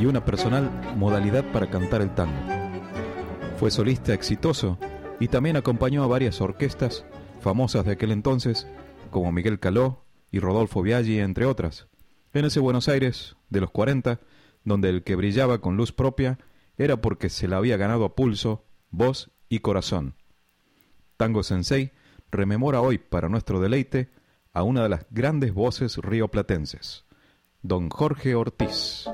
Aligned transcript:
Y 0.00 0.06
una 0.06 0.24
personal 0.24 0.68
modalidad 0.96 1.44
para 1.52 1.70
cantar 1.70 2.02
el 2.02 2.12
tango. 2.12 2.34
Fue 3.56 3.70
solista 3.70 4.12
exitoso 4.12 4.78
y 5.20 5.28
también 5.28 5.56
acompañó 5.56 6.02
a 6.02 6.08
varias 6.08 6.40
orquestas 6.40 7.04
famosas 7.40 7.84
de 7.84 7.92
aquel 7.92 8.10
entonces, 8.10 8.66
como 9.12 9.30
Miguel 9.30 9.60
Caló 9.60 10.04
y 10.32 10.40
Rodolfo 10.40 10.82
Biaggi, 10.82 11.20
entre 11.20 11.46
otras, 11.46 11.86
en 12.32 12.46
ese 12.46 12.58
Buenos 12.58 12.88
Aires 12.88 13.36
de 13.48 13.60
los 13.60 13.70
40, 13.70 14.18
donde 14.64 14.88
el 14.88 15.04
que 15.04 15.14
brillaba 15.14 15.60
con 15.60 15.76
luz 15.76 15.92
propia 15.92 16.40
era 16.76 17.00
porque 17.00 17.28
se 17.28 17.46
la 17.46 17.58
había 17.58 17.76
ganado 17.76 18.06
a 18.06 18.16
pulso, 18.16 18.64
voz 18.90 19.30
y 19.48 19.60
corazón. 19.60 20.16
Tango 21.16 21.44
Sensei 21.44 21.92
rememora 22.32 22.80
hoy 22.80 22.98
para 22.98 23.28
nuestro 23.28 23.60
deleite 23.60 24.10
a 24.52 24.64
una 24.64 24.82
de 24.82 24.88
las 24.88 25.06
grandes 25.10 25.54
voces 25.54 25.96
rioplatenses 25.98 27.05
don 27.66 27.88
Jorge 27.90 28.34
Ortiz. 28.34 29.10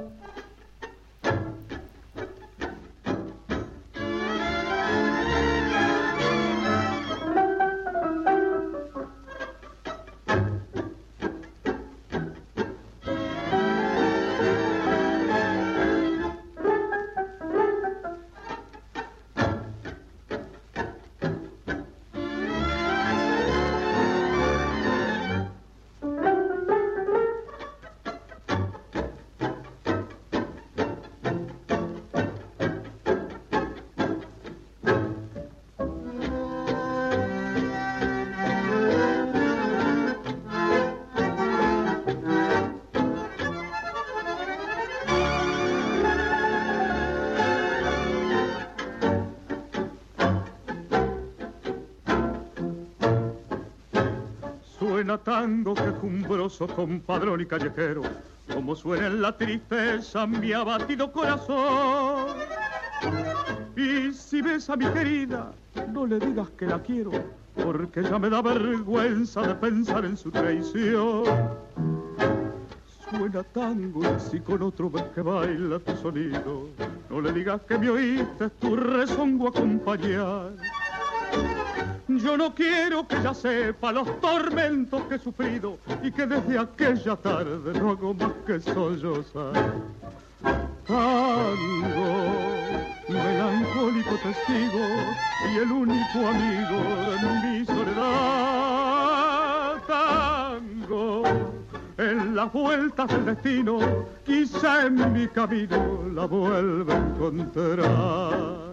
Tango 55.19 55.75
quejumbroso, 55.75 56.67
compadrón 56.67 57.41
y 57.41 57.47
callejero, 57.47 58.03
como 58.53 58.75
suena 58.75 59.07
en 59.07 59.23
la 59.23 59.37
tristeza 59.37 60.27
mi 60.27 60.53
abatido 60.53 61.11
corazón. 61.11 62.37
Y 63.77 64.13
si 64.13 64.43
ves 64.43 64.69
a 64.71 64.77
mi 64.77 64.87
querida, 64.87 65.53
no 65.93 66.07
le 66.07 66.19
digas 66.19 66.49
que 66.59 66.67
la 66.67 66.81
quiero, 66.81 67.13
porque 67.63 68.03
ya 68.03 68.19
me 68.19 68.31
da 68.31 68.43
vergüenza 68.43 69.43
de 69.43 69.55
pensar 69.55 70.05
en 70.05 70.17
su 70.17 70.31
traición. 70.31 71.25
Suena 73.11 73.43
tango 73.43 74.03
y 74.03 74.21
si 74.21 74.41
con 74.41 74.63
otro 74.63 74.89
ves 74.89 75.05
que 75.15 75.21
baila 75.21 75.79
tu 75.79 75.97
sonido, 75.97 76.69
no 77.11 77.21
le 77.21 77.33
digas 77.33 77.61
que 77.63 77.79
me 77.79 77.91
oíste 77.91 78.49
tu 78.61 78.77
rezongo 78.77 79.49
acompañar 79.49 80.53
yo 82.23 82.37
no 82.37 82.55
quiero 82.55 83.07
que 83.07 83.17
ella 83.17 83.35
sepa 83.35 83.91
los 83.93 84.21
tormentos 84.21 85.03
que 85.05 85.17
he 85.17 85.19
sufrido 85.19 85.79
y 86.03 86.13
que 86.13 86.27
desde 86.27 86.59
aquella 86.59 87.17
tarde 87.17 87.73
no 87.79 87.91
hago 87.91 88.15
más 88.15 88.33
que 88.47 88.61
sollozar. 88.61 89.53
Tango, 90.87 91.57
melancólico 93.09 94.15
testigo 94.23 94.85
y 95.53 95.59
el 95.59 95.73
único 95.73 96.29
amigo 96.29 96.79
de 97.11 97.29
mi 97.43 97.65
soledad. 97.67 98.63
Tango, 99.87 101.23
en 101.99 102.37
las 102.37 102.53
vueltas 102.53 103.09
del 103.09 103.25
destino, 103.27 103.79
quizá 104.25 104.87
en 104.87 105.13
mi 105.13 105.27
camino 105.29 106.05
la 106.15 106.27
vuelva 106.27 106.95
a 106.95 106.99
encontrar. 106.99 108.72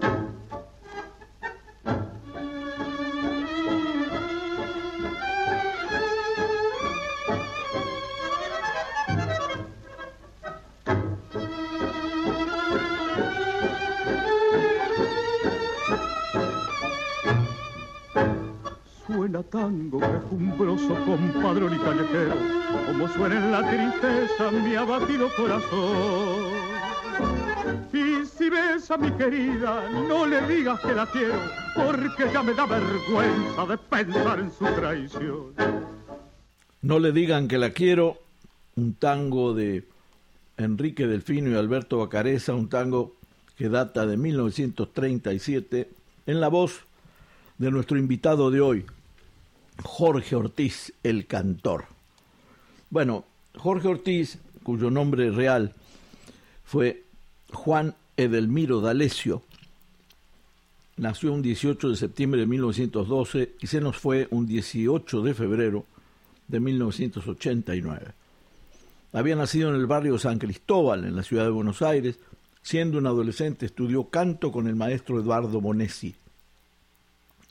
Tango 19.69 20.00
quejumbroso, 20.00 20.96
compadrón 21.06 21.75
y 21.75 21.78
callejero, 21.78 22.35
como 22.88 23.07
suena 23.09 23.35
en 23.38 23.52
la 23.52 23.69
tristeza 23.69 24.52
mi 24.52 24.75
abatido 24.75 25.30
corazón. 25.38 26.50
Y 27.94 28.25
si 28.25 28.50
ves 28.50 28.90
a 28.90 28.97
mi 28.97 29.12
querida, 29.12 29.88
no 30.08 30.25
le 30.25 30.41
digas 30.47 30.79
que 30.79 30.94
la 30.94 31.06
quiero, 31.06 31.35
porque 31.75 32.34
ya 32.34 32.41
me 32.41 32.53
da 32.53 32.66
vergüenza 32.66 33.66
de 33.68 33.78
pensar 33.78 34.40
en 34.40 34.52
su 34.52 34.66
traición. 34.66 35.53
No 36.81 36.97
le 36.97 37.12
digan 37.12 37.47
que 37.47 37.59
la 37.59 37.69
quiero, 37.69 38.18
un 38.75 38.96
tango 38.96 39.53
de 39.53 39.88
Enrique 40.58 41.06
Delfino 41.06 41.52
y 41.52 41.56
Alberto 41.56 42.00
Bacareza, 42.00 42.56
un 42.56 42.69
tango 42.69 43.18
que 43.56 43.69
data 43.69 44.08
de 44.08 44.18
1937, 44.18 45.90
en 46.25 46.41
la 46.41 46.47
voz 46.47 46.85
de 47.59 47.69
nuestro 47.69 47.97
invitado 47.97 48.50
de 48.50 48.62
hoy, 48.62 48.85
Jorge 49.84 50.35
Ortiz, 50.35 50.93
el 51.03 51.26
cantor. 51.26 51.85
Bueno, 52.90 53.26
Jorge 53.58 53.87
Ortiz, 53.87 54.40
cuyo 54.64 54.90
nombre 54.90 55.31
real 55.31 55.73
fue 56.64 57.03
Juan 57.52 57.96
Edelmiro 58.17 58.81
D'Alessio, 58.81 59.43
nació 60.97 61.34
un 61.34 61.41
18 61.41 61.90
de 61.90 61.96
septiembre 61.96 62.41
de 62.41 62.47
1912 62.47 63.55
y 63.61 63.67
se 63.67 63.81
nos 63.81 63.97
fue 63.97 64.28
un 64.31 64.46
18 64.46 65.22
de 65.22 65.34
febrero 65.34 65.85
de 66.47 66.59
1989. 66.59 68.14
Había 69.14 69.35
nacido 69.35 69.70
en 69.70 69.76
el 69.76 69.87
barrio 69.87 70.20
San 70.20 70.37
Cristóbal, 70.37 71.05
en 71.05 71.16
la 71.16 71.23
ciudad 71.23 71.46
de 71.46 71.49
Buenos 71.49 71.81
Aires. 71.81 72.20
Siendo 72.61 72.97
un 72.97 73.08
adolescente 73.08 73.66
estudió 73.66 74.09
canto 74.09 74.52
con 74.52 74.67
el 74.67 74.76
maestro 74.76 75.20
Eduardo 75.20 75.61
Bonesi 75.61 76.16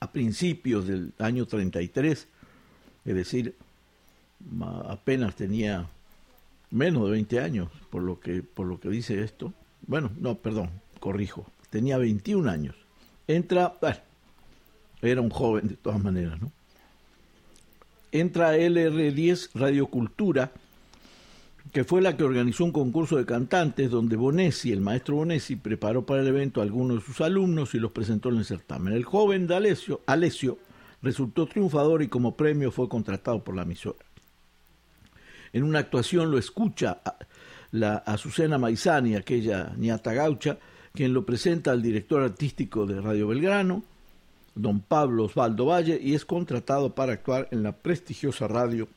a 0.00 0.10
principios 0.12 0.86
del 0.86 1.12
año 1.18 1.46
33, 1.46 2.28
es 3.04 3.14
decir, 3.14 3.54
apenas 4.88 5.34
tenía 5.34 5.88
menos 6.70 7.04
de 7.04 7.10
20 7.12 7.40
años, 7.40 7.68
por 7.90 8.02
lo 8.02 8.20
que, 8.20 8.42
por 8.42 8.66
lo 8.66 8.78
que 8.78 8.88
dice 8.88 9.22
esto. 9.22 9.52
Bueno, 9.86 10.10
no, 10.18 10.36
perdón, 10.36 10.70
corrijo, 11.00 11.46
tenía 11.70 11.98
21 11.98 12.50
años. 12.50 12.76
Entra, 13.26 13.74
bueno, 13.80 13.98
era 15.02 15.20
un 15.20 15.30
joven 15.30 15.68
de 15.68 15.76
todas 15.76 16.02
maneras, 16.02 16.40
¿no? 16.40 16.52
entra 18.12 18.56
LR10 18.56 19.50
Radio 19.54 19.86
Cultura, 19.86 20.50
que 21.72 21.84
fue 21.84 22.00
la 22.00 22.16
que 22.16 22.24
organizó 22.24 22.64
un 22.64 22.72
concurso 22.72 23.16
de 23.16 23.26
cantantes 23.26 23.90
donde 23.90 24.16
Bonesi, 24.16 24.72
el 24.72 24.80
maestro 24.80 25.16
Bonesi, 25.16 25.56
preparó 25.56 26.06
para 26.06 26.22
el 26.22 26.28
evento 26.28 26.60
a 26.60 26.64
algunos 26.64 26.98
de 26.98 27.04
sus 27.04 27.20
alumnos 27.20 27.74
y 27.74 27.78
los 27.78 27.92
presentó 27.92 28.30
en 28.30 28.38
el 28.38 28.44
certamen. 28.44 28.94
El 28.94 29.04
joven 29.04 29.46
de 29.46 29.56
Alessio 30.06 30.58
resultó 31.02 31.46
triunfador 31.46 32.02
y 32.02 32.08
como 32.08 32.36
premio 32.36 32.70
fue 32.70 32.88
contratado 32.88 33.42
por 33.42 33.54
la 33.54 33.62
emisora. 33.62 33.98
En 35.52 35.64
una 35.64 35.80
actuación 35.80 36.30
lo 36.30 36.38
escucha 36.38 37.00
la 37.72 37.96
Azucena 37.96 38.58
Maizani, 38.58 39.14
aquella 39.14 39.72
niata 39.76 40.12
gaucha, 40.12 40.58
quien 40.92 41.12
lo 41.12 41.24
presenta 41.24 41.70
al 41.70 41.82
director 41.82 42.22
artístico 42.22 42.86
de 42.86 43.00
Radio 43.00 43.28
Belgrano, 43.28 43.82
don 44.54 44.80
Pablo 44.80 45.24
Osvaldo 45.24 45.66
Valle, 45.66 45.98
y 46.02 46.14
es 46.14 46.24
contratado 46.24 46.94
para 46.94 47.12
actuar 47.12 47.48
en 47.50 47.62
la 47.62 47.72
prestigiosa 47.72 48.48
radio, 48.48 48.88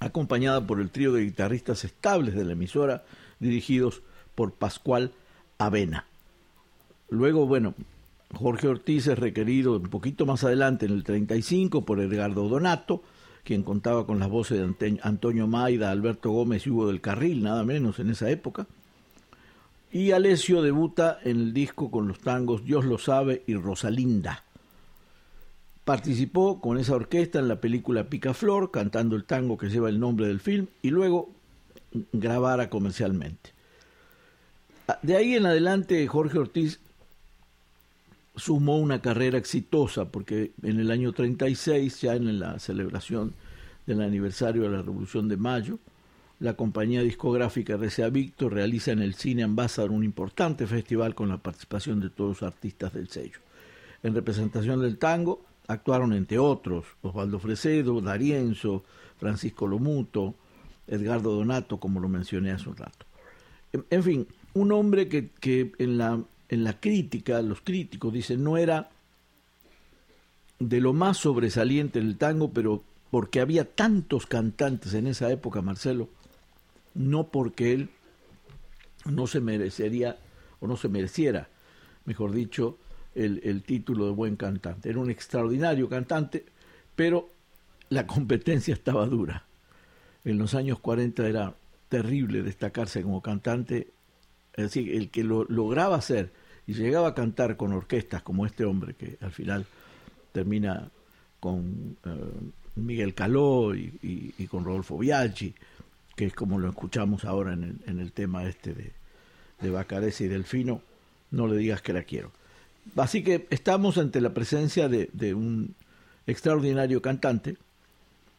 acompañada 0.00 0.66
por 0.66 0.80
el 0.80 0.90
trío 0.90 1.12
de 1.12 1.24
guitarristas 1.24 1.84
estables 1.84 2.34
de 2.34 2.44
la 2.44 2.52
emisora, 2.52 3.04
dirigidos 3.38 4.02
por 4.34 4.54
Pascual 4.54 5.12
Avena. 5.58 6.06
Luego, 7.10 7.46
bueno, 7.46 7.74
Jorge 8.34 8.68
Ortiz 8.68 9.06
es 9.06 9.18
requerido 9.18 9.76
un 9.76 9.90
poquito 9.90 10.26
más 10.26 10.44
adelante, 10.44 10.86
en 10.86 10.92
el 10.92 11.04
35, 11.04 11.84
por 11.84 12.00
Edgardo 12.00 12.48
Donato, 12.48 13.02
quien 13.44 13.62
contaba 13.62 14.06
con 14.06 14.18
las 14.18 14.28
voces 14.28 14.58
de 14.58 14.98
Antonio 15.02 15.46
Maida, 15.46 15.90
Alberto 15.90 16.30
Gómez 16.30 16.66
y 16.66 16.70
Hugo 16.70 16.86
del 16.88 17.00
Carril, 17.00 17.42
nada 17.42 17.64
menos 17.64 17.98
en 17.98 18.10
esa 18.10 18.30
época. 18.30 18.66
Y 19.92 20.12
Alessio 20.12 20.62
debuta 20.62 21.18
en 21.24 21.36
el 21.40 21.52
disco 21.52 21.90
con 21.90 22.06
los 22.06 22.20
tangos 22.20 22.64
Dios 22.64 22.84
lo 22.84 22.98
sabe 22.98 23.42
y 23.46 23.54
Rosalinda. 23.56 24.44
Participó 25.90 26.60
con 26.60 26.78
esa 26.78 26.94
orquesta 26.94 27.40
en 27.40 27.48
la 27.48 27.60
película 27.60 28.04
Picaflor, 28.04 28.70
cantando 28.70 29.16
el 29.16 29.24
tango 29.24 29.58
que 29.58 29.68
lleva 29.68 29.88
el 29.88 29.98
nombre 29.98 30.28
del 30.28 30.38
film, 30.38 30.68
y 30.82 30.90
luego 30.90 31.32
grabara 32.12 32.70
comercialmente. 32.70 33.50
De 35.02 35.16
ahí 35.16 35.34
en 35.34 35.46
adelante 35.46 36.06
Jorge 36.06 36.38
Ortiz 36.38 36.78
sumó 38.36 38.78
una 38.78 39.02
carrera 39.02 39.36
exitosa, 39.36 40.04
porque 40.04 40.52
en 40.62 40.78
el 40.78 40.92
año 40.92 41.12
36, 41.12 42.02
ya 42.02 42.14
en 42.14 42.38
la 42.38 42.60
celebración 42.60 43.34
del 43.84 44.02
aniversario 44.02 44.62
de 44.62 44.68
la 44.68 44.82
Revolución 44.82 45.26
de 45.26 45.38
Mayo, 45.38 45.80
la 46.38 46.54
compañía 46.54 47.02
discográfica 47.02 47.76
RCA 47.76 48.10
Victor 48.10 48.54
realiza 48.54 48.92
en 48.92 49.02
el 49.02 49.14
Cine 49.14 49.42
Ambassador 49.42 49.90
un 49.90 50.04
importante 50.04 50.68
festival 50.68 51.16
con 51.16 51.30
la 51.30 51.38
participación 51.38 51.98
de 51.98 52.10
todos 52.10 52.42
los 52.42 52.42
artistas 52.44 52.94
del 52.94 53.08
sello. 53.08 53.40
En 54.04 54.14
representación 54.14 54.80
del 54.82 54.96
tango 54.96 55.49
actuaron 55.72 56.12
entre 56.12 56.38
otros 56.38 56.84
Osvaldo 57.02 57.38
Fresedo, 57.38 58.00
Darienzo, 58.00 58.84
Francisco 59.18 59.66
Lomuto, 59.66 60.34
Edgardo 60.86 61.34
Donato, 61.34 61.78
como 61.78 62.00
lo 62.00 62.08
mencioné 62.08 62.52
hace 62.52 62.68
un 62.68 62.76
rato. 62.76 63.06
En, 63.72 64.02
fin, 64.02 64.26
un 64.54 64.72
hombre 64.72 65.08
que, 65.08 65.30
que 65.40 65.72
en 65.78 65.98
la 65.98 66.20
en 66.50 66.64
la 66.64 66.78
crítica, 66.80 67.40
los 67.42 67.60
críticos 67.60 68.12
dicen, 68.12 68.42
no 68.42 68.58
era 68.58 68.90
de 70.58 70.80
lo 70.80 70.92
más 70.92 71.16
sobresaliente 71.16 72.00
del 72.00 72.18
tango, 72.18 72.50
pero 72.50 72.82
porque 73.10 73.40
había 73.40 73.64
tantos 73.64 74.26
cantantes 74.26 74.94
en 74.94 75.06
esa 75.06 75.30
época, 75.30 75.62
Marcelo, 75.62 76.08
no 76.92 77.28
porque 77.28 77.72
él 77.72 77.88
no 79.04 79.28
se 79.28 79.40
merecería, 79.40 80.18
o 80.58 80.66
no 80.66 80.76
se 80.76 80.88
mereciera, 80.88 81.48
mejor 82.04 82.32
dicho, 82.32 82.76
el, 83.14 83.40
el 83.44 83.62
título 83.62 84.06
de 84.06 84.12
buen 84.12 84.36
cantante. 84.36 84.90
Era 84.90 85.00
un 85.00 85.10
extraordinario 85.10 85.88
cantante, 85.88 86.44
pero 86.96 87.30
la 87.88 88.06
competencia 88.06 88.74
estaba 88.74 89.06
dura. 89.06 89.44
En 90.24 90.38
los 90.38 90.54
años 90.54 90.78
40 90.78 91.26
era 91.28 91.54
terrible 91.88 92.42
destacarse 92.42 93.02
como 93.02 93.20
cantante, 93.20 93.88
es 94.54 94.64
decir, 94.64 94.94
el 94.94 95.10
que 95.10 95.24
lo 95.24 95.44
lograba 95.44 95.96
hacer 95.96 96.32
y 96.66 96.74
llegaba 96.74 97.08
a 97.08 97.14
cantar 97.14 97.56
con 97.56 97.72
orquestas 97.72 98.22
como 98.22 98.46
este 98.46 98.64
hombre 98.64 98.94
que 98.94 99.18
al 99.20 99.32
final 99.32 99.66
termina 100.32 100.88
con 101.40 101.96
eh, 102.04 102.10
Miguel 102.76 103.14
Caló 103.14 103.74
y, 103.74 104.46
con 104.48 104.64
Rodolfo 104.64 104.98
Biaggi, 104.98 105.54
que 106.14 106.26
es 106.26 106.34
como 106.34 106.58
lo 106.58 106.68
escuchamos 106.68 107.24
ahora 107.24 107.54
en 107.54 107.64
el, 107.64 107.76
en 107.86 107.98
el 107.98 108.12
tema 108.12 108.44
este 108.48 108.72
de, 108.72 108.92
de 109.60 109.70
Bacarese 109.70 110.24
y 110.24 110.28
Delfino, 110.28 110.82
no 111.32 111.48
le 111.48 111.56
digas 111.56 111.82
que 111.82 111.92
la 111.92 112.02
quiero. 112.02 112.30
Así 112.96 113.22
que 113.22 113.46
estamos 113.50 113.98
ante 113.98 114.20
la 114.20 114.34
presencia 114.34 114.88
de, 114.88 115.10
de 115.12 115.34
un 115.34 115.74
extraordinario 116.26 117.02
cantante, 117.02 117.56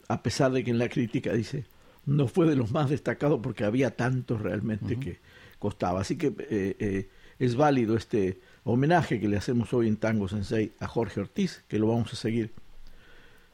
a 0.08 0.22
pesar 0.24 0.52
de 0.52 0.64
que 0.64 0.72
en 0.72 0.78
la 0.78 0.90
crítica 0.90 1.34
dice 1.34 1.66
no 2.06 2.28
fue 2.28 2.48
de 2.48 2.56
los 2.56 2.72
más 2.72 2.90
destacados 2.90 3.40
porque 3.42 3.64
había 3.64 3.96
tantos 3.96 4.42
realmente 4.42 5.00
que 5.00 5.20
costaba. 5.60 6.02
Así 6.02 6.18
que 6.18 6.28
eh, 6.28 6.76
eh, 6.80 7.10
es 7.40 7.56
válido 7.56 7.96
este 7.96 8.40
homenaje 8.64 9.20
que 9.20 9.28
le 9.28 9.38
hacemos 9.38 9.74
hoy 9.74 9.88
en 9.88 9.98
Tango 9.98 10.28
Sensei 10.28 10.74
a 10.80 10.88
Jorge 10.88 11.22
Ortiz, 11.22 11.64
que 11.68 11.80
lo 11.80 11.88
vamos 11.88 12.12
a 12.14 12.16
seguir 12.16 12.54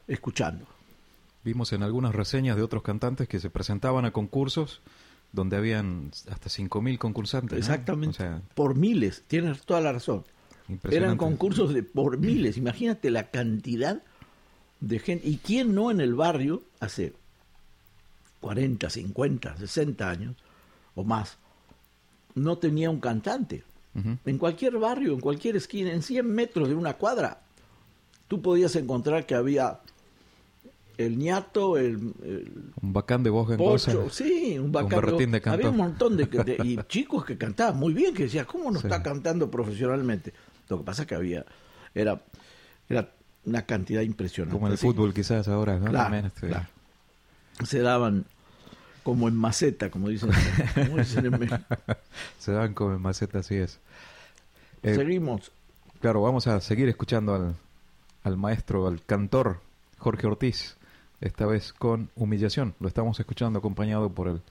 escuchando. 0.08 0.66
Vimos 1.44 1.74
en 1.74 1.84
algunas 1.84 2.14
reseñas 2.14 2.56
de 2.56 2.64
otros 2.64 2.84
cantantes 2.84 3.28
que 3.28 3.40
se 3.40 3.50
presentaban 3.50 4.06
a 4.06 4.12
concursos 4.12 4.82
donde 5.32 5.58
habían 5.58 6.12
hasta 6.30 6.50
5.000 6.50 6.98
concursantes. 6.98 7.58
Exactamente. 7.58 8.26
por 8.56 8.76
miles, 8.76 9.24
tienes 9.28 9.62
toda 9.64 9.82
la 9.82 9.92
razón. 9.92 10.24
Eran 10.90 11.18
concursos 11.18 11.74
de 11.74 11.84
por 11.84 12.18
miles. 12.18 12.58
Imagínate 12.58 13.10
la 13.10 13.30
cantidad 13.30 14.02
de 14.80 15.00
gente. 15.00 15.28
¿Y 15.28 15.38
quién 15.38 15.74
no 15.74 15.92
en 15.92 16.02
el 16.02 16.16
barrio 16.16 16.64
hace 16.80 17.14
40, 18.42 18.90
50, 18.90 19.58
60 19.58 20.10
años 20.10 20.36
o 20.96 21.04
más 21.04 21.38
no 22.36 22.58
tenía 22.58 22.90
un 22.90 23.00
cantante? 23.00 23.64
En 24.26 24.38
cualquier 24.38 24.78
barrio, 24.78 25.14
en 25.14 25.20
cualquier 25.20 25.56
esquina, 25.56 25.92
en 25.92 26.04
100 26.04 26.30
metros 26.30 26.70
de 26.70 26.76
una 26.76 26.94
cuadra, 26.94 27.42
tú 28.28 28.44
podías 28.44 28.76
encontrar 28.76 29.26
que 29.26 29.34
había 29.34 29.80
el 30.98 31.18
ñato, 31.18 31.78
el, 31.78 31.98
un 31.98 32.94
bacán 32.94 33.24
de 33.24 33.30
voz 33.30 33.56
pocho, 33.56 34.10
sí, 34.10 34.58
un 34.58 34.72
bacán 34.72 35.02
de, 35.18 35.42
Había 35.46 35.70
un 35.70 35.78
montón 35.78 36.18
de, 36.18 36.58
y 36.64 36.78
chicos 36.88 37.26
que 37.26 37.38
cantaban 37.38 37.78
muy 37.78 37.94
bien, 37.94 38.14
que 38.14 38.24
decían, 38.24 38.46
¿cómo 38.46 38.72
no 38.72 38.80
está 38.80 39.02
cantando 39.04 39.50
profesionalmente? 39.50 40.34
Lo 40.70 40.80
que 40.80 40.84
pasa 40.84 41.04
es 41.04 41.08
que 41.08 41.16
había, 41.16 41.46
era, 41.94 42.22
era 42.90 43.10
una 43.46 43.62
cantidad 43.64 44.02
impresionante. 44.02 44.54
Como 44.54 44.68
en 44.68 44.74
el 44.74 44.78
fútbol 44.78 45.14
quizás 45.14 45.48
ahora, 45.48 45.80
¿no? 45.80 46.16
Este, 46.16 46.52
Se 47.66 47.80
daban 47.80 48.26
como 49.04 49.28
en 49.28 49.36
maceta, 49.36 49.90
como 49.92 50.10
dicen, 50.10 50.32
en 50.76 51.40
México. 51.40 51.60
Se 52.40 52.52
daban 52.52 52.74
como 52.74 52.94
en 52.94 53.02
maceta, 53.02 53.40
así 53.40 53.56
es. 53.56 53.80
Eh, 54.84 54.96
Seguimos. 54.96 55.52
Claro, 56.02 56.22
vamos 56.22 56.46
a 56.48 56.60
seguir 56.62 56.90
escuchando 56.90 57.34
al, 57.34 57.56
al 58.24 58.38
maestro, 58.38 58.88
al 58.88 59.04
cantor 59.04 59.62
Jorge 59.98 60.28
Ortiz, 60.28 60.78
esta 61.22 61.46
vez 61.46 61.74
con 61.74 62.10
Humillación. 62.16 62.76
Lo 62.80 62.88
estamos 62.88 63.20
escuchando 63.20 63.60
acompañado 63.60 64.12
por 64.12 64.28
el, 64.28 64.42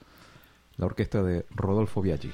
la 0.77 0.87
orquesta 0.87 1.23
de 1.23 1.45
Rodolfo 1.51 2.01
Biaggi. 2.01 2.31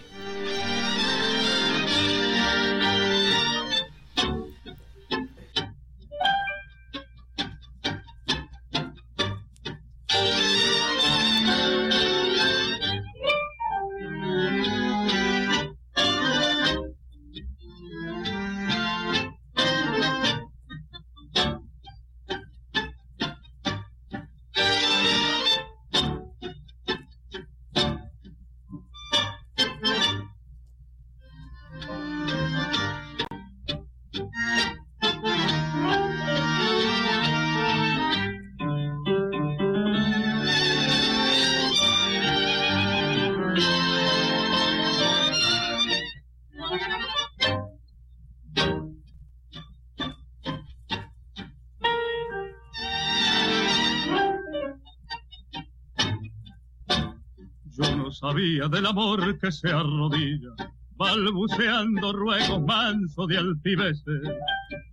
Del 58.70 58.86
amor 58.86 59.38
que 59.40 59.52
se 59.52 59.70
arrodilla, 59.70 60.50
balbuceando 60.96 62.14
ruegos 62.14 62.62
manso 62.62 63.28
de 63.28 63.38
altivez 63.38 64.04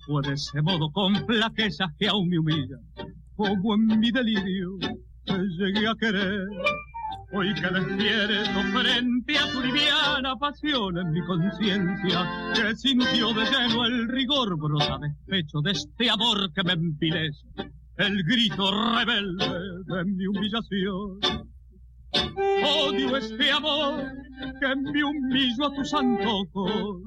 Fue 0.07 0.23
de 0.23 0.35
ese 0.35 0.61
modo 0.63 0.91
con 0.91 1.15
flaquezas 1.27 1.91
que 1.99 2.09
aún 2.09 2.29
me 2.29 2.39
humilla, 2.39 2.79
como 3.37 3.75
en 3.75 4.01
mi 4.01 4.11
delirio 4.11 4.79
te 5.25 5.39
llegué 5.59 5.87
a 5.87 5.95
querer. 5.95 6.49
Hoy 7.33 7.55
que 7.55 7.69
despierto 7.69 8.61
frente 8.73 9.39
a 9.39 9.53
tu 9.53 9.61
liviana 9.61 10.35
pasión 10.37 10.99
en 10.99 11.13
mi 11.13 11.21
conciencia, 11.25 12.53
que 12.55 12.75
sintió 12.75 13.33
de 13.33 13.45
lleno 13.45 13.87
el 13.87 14.09
rigor 14.09 14.59
brota 14.59 14.99
despecho 14.99 15.61
de 15.61 15.71
este 15.71 16.11
amor 16.11 16.53
que 16.53 16.65
me 16.65 16.73
empilece, 16.73 17.47
el 17.99 18.25
grito 18.25 18.73
rebelde 18.97 19.47
de 19.87 20.05
mi 20.07 20.27
humillación. 20.27 21.50
Odio 22.13 23.17
este 23.17 23.51
amor 23.53 24.05
que 24.61 24.77
me 24.77 25.05
humillo 25.05 25.67
a 25.67 25.75
tus 25.75 25.95
antojos. 25.95 27.03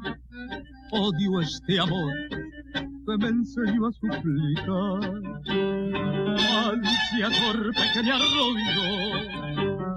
Odio 0.91 1.41
este 1.41 1.79
amor 1.79 2.13
que 2.29 3.17
me 3.17 3.27
enseñó 3.27 3.87
a 3.87 3.91
suplicar. 3.91 5.03
Ansia 6.65 7.29
torpe 7.41 7.81
que 7.93 8.03
me 8.03 8.11
arrolló 8.11 9.43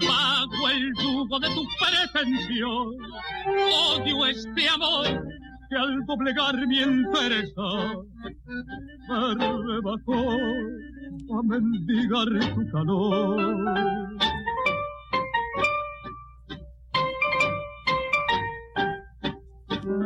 bajo 0.08 0.68
el 0.70 0.92
yugo 1.00 1.38
de 1.38 1.48
tu 1.48 1.64
pretensión. 1.78 2.94
Odio 3.96 4.26
este 4.26 4.68
amor 4.68 5.24
que 5.68 5.76
al 5.76 6.04
doblegar 6.06 6.66
mi 6.66 6.80
entereza 6.80 7.68
me 9.08 9.52
rebajó 9.72 10.30
a 11.32 11.42
mendigar 11.42 12.54
tu 12.54 12.70
calor. 12.72 14.16
Odio 19.86 20.02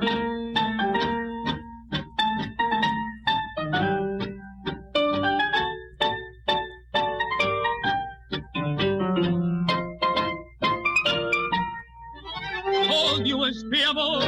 este 13.47 13.85
amor 13.89 14.23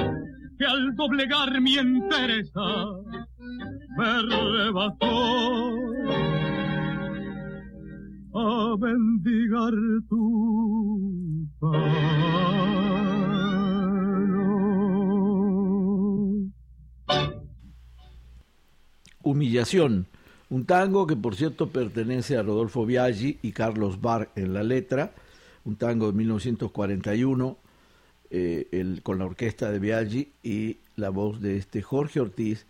que 0.58 0.64
al 0.64 0.96
doblegar 0.96 1.60
mi 1.60 1.76
entereza 1.76 2.86
me 3.98 4.22
rebajó 4.22 5.76
a 8.34 8.76
mendigar 8.80 9.74
tu 10.08 11.46
Humillación, 19.22 20.06
un 20.50 20.66
tango 20.66 21.06
que 21.06 21.16
por 21.16 21.34
cierto 21.36 21.68
pertenece 21.68 22.36
a 22.36 22.42
Rodolfo 22.42 22.84
Biaggi 22.84 23.38
y 23.42 23.52
Carlos 23.52 24.00
Bar 24.00 24.30
en 24.36 24.52
la 24.52 24.62
letra, 24.62 25.12
un 25.64 25.76
tango 25.76 26.06
de 26.06 26.12
1941 26.12 27.56
eh, 28.30 28.98
con 29.02 29.18
la 29.18 29.26
orquesta 29.26 29.70
de 29.70 29.78
Biaggi 29.78 30.32
y 30.42 30.78
la 30.96 31.10
voz 31.10 31.40
de 31.40 31.56
este 31.56 31.82
Jorge 31.82 32.20
Ortiz, 32.20 32.66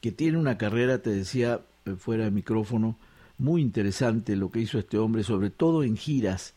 que 0.00 0.12
tiene 0.12 0.38
una 0.38 0.58
carrera, 0.58 1.02
te 1.02 1.10
decía 1.10 1.60
eh, 1.84 1.94
fuera 1.98 2.24
de 2.24 2.30
micrófono, 2.30 2.96
muy 3.38 3.60
interesante 3.60 4.36
lo 4.36 4.50
que 4.50 4.60
hizo 4.60 4.78
este 4.78 4.98
hombre, 4.98 5.22
sobre 5.22 5.50
todo 5.50 5.84
en 5.84 5.96
giras 5.96 6.54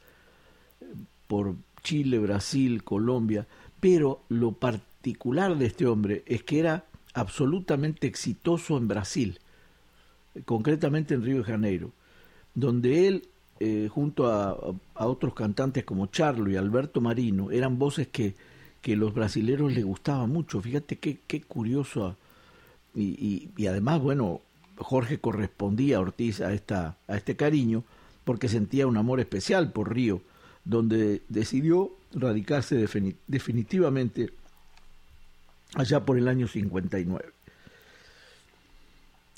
eh, 0.82 0.86
por 1.28 1.56
Chile, 1.84 2.20
Brasil, 2.20 2.84
Colombia, 2.84 3.48
pero 3.80 4.24
lo 4.30 4.52
particular 4.52 5.58
de 5.58 5.66
este 5.66 5.86
hombre 5.86 6.24
es 6.26 6.44
que 6.44 6.60
era 6.60 6.86
absolutamente 7.20 8.08
exitoso 8.08 8.78
en 8.78 8.88
Brasil, 8.88 9.40
concretamente 10.46 11.14
en 11.14 11.24
Río 11.24 11.40
de 11.40 11.44
Janeiro, 11.44 11.92
donde 12.56 13.08
él, 13.08 13.28
eh, 13.60 13.90
junto 13.92 14.28
a, 14.28 14.58
otros 14.96 15.34
cantantes 15.34 15.84
como 15.84 16.08
Charlo 16.08 16.50
y 16.50 16.56
Alberto 16.56 17.02
Marino, 17.02 17.52
eran 17.52 17.78
voces 17.78 18.08
que, 18.08 18.36
que 18.82 18.96
los 18.96 19.14
brasileros 19.14 19.74
les 19.74 19.86
gustaba 19.86 20.26
mucho. 20.28 20.62
Fíjate 20.62 20.98
qué, 20.98 21.20
qué 21.28 21.42
curioso. 21.42 22.16
Y, 22.96 23.02
y, 23.04 23.50
y, 23.58 23.68
además, 23.68 24.02
bueno, 24.02 24.42
Jorge 24.78 25.20
correspondía 25.20 25.98
a 25.98 26.02
Ortiz 26.02 26.42
a, 26.42 26.54
esta, 26.54 26.98
a 27.08 27.18
este 27.18 27.36
cariño 27.36 27.84
porque 28.24 28.48
sentía 28.48 28.88
un 28.88 28.98
amor 28.98 29.20
especial 29.20 29.72
por 29.72 29.94
Río, 29.94 30.22
donde 30.64 31.22
decidió 31.30 31.92
radicarse 32.14 32.76
definitivamente 33.28 34.32
allá 35.76 36.06
por 36.06 36.18
el 36.18 36.28
año 36.28 36.48
59. 36.48 37.32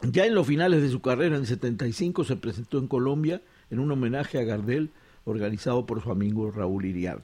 Ya 0.03 0.25
en 0.25 0.33
los 0.33 0.47
finales 0.47 0.81
de 0.81 0.89
su 0.89 1.01
carrera, 1.01 1.35
en 1.35 1.45
75, 1.45 2.23
se 2.23 2.35
presentó 2.35 2.79
en 2.79 2.87
Colombia 2.87 3.41
en 3.69 3.79
un 3.79 3.91
homenaje 3.91 4.39
a 4.39 4.43
Gardel 4.43 4.89
organizado 5.25 5.85
por 5.85 6.01
su 6.01 6.11
amigo 6.11 6.49
Raúl 6.49 6.85
Iriarte. 6.85 7.23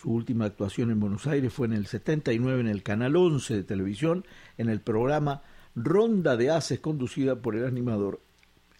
Su 0.00 0.10
última 0.10 0.46
actuación 0.46 0.90
en 0.90 0.98
Buenos 0.98 1.26
Aires 1.26 1.52
fue 1.52 1.66
en 1.66 1.74
el 1.74 1.86
79 1.86 2.60
en 2.60 2.68
el 2.68 2.82
Canal 2.82 3.16
11 3.16 3.54
de 3.54 3.62
televisión, 3.64 4.24
en 4.56 4.70
el 4.70 4.80
programa 4.80 5.42
Ronda 5.74 6.38
de 6.38 6.50
Haces, 6.50 6.80
conducida 6.80 7.36
por 7.36 7.54
el 7.54 7.66
animador 7.66 8.18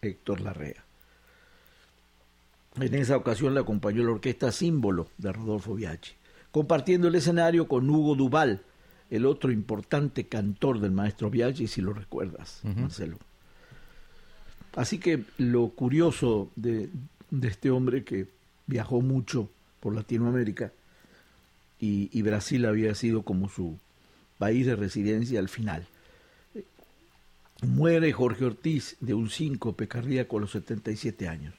Héctor 0.00 0.40
Larrea. 0.40 0.82
En 2.76 2.94
esa 2.94 3.16
ocasión 3.18 3.52
le 3.52 3.60
acompañó 3.60 4.02
la 4.02 4.12
orquesta 4.12 4.50
Símbolo 4.50 5.08
de 5.18 5.32
Rodolfo 5.32 5.74
Biaggi, 5.74 6.12
compartiendo 6.52 7.08
el 7.08 7.16
escenario 7.16 7.68
con 7.68 7.90
Hugo 7.90 8.14
Duval, 8.14 8.62
el 9.10 9.26
otro 9.26 9.50
importante 9.50 10.24
cantor 10.24 10.80
del 10.80 10.92
maestro 10.92 11.30
Biaggi, 11.30 11.66
si 11.66 11.80
lo 11.80 11.92
recuerdas, 11.92 12.60
uh 12.62 12.68
-huh. 12.68 12.76
Marcelo. 12.76 13.18
Así 14.76 14.98
que 14.98 15.24
lo 15.36 15.68
curioso 15.70 16.50
de, 16.54 16.88
de, 17.30 17.48
este 17.48 17.70
hombre 17.70 18.04
que 18.04 18.28
viajó 18.66 19.00
mucho 19.00 19.50
por 19.80 19.94
Latinoamérica 19.94 20.72
y, 21.80 22.08
y, 22.16 22.22
Brasil 22.22 22.64
había 22.66 22.94
sido 22.94 23.22
como 23.22 23.48
su 23.48 23.78
país 24.38 24.66
de 24.66 24.76
residencia 24.76 25.40
al 25.40 25.48
final. 25.48 25.86
Muere 27.62 28.12
Jorge 28.12 28.44
Ortiz 28.44 28.96
de 29.00 29.14
un 29.14 29.28
síncope 29.28 29.88
cardíaco 29.88 30.38
a 30.38 30.40
los 30.42 30.52
77 30.52 31.26
años, 31.26 31.54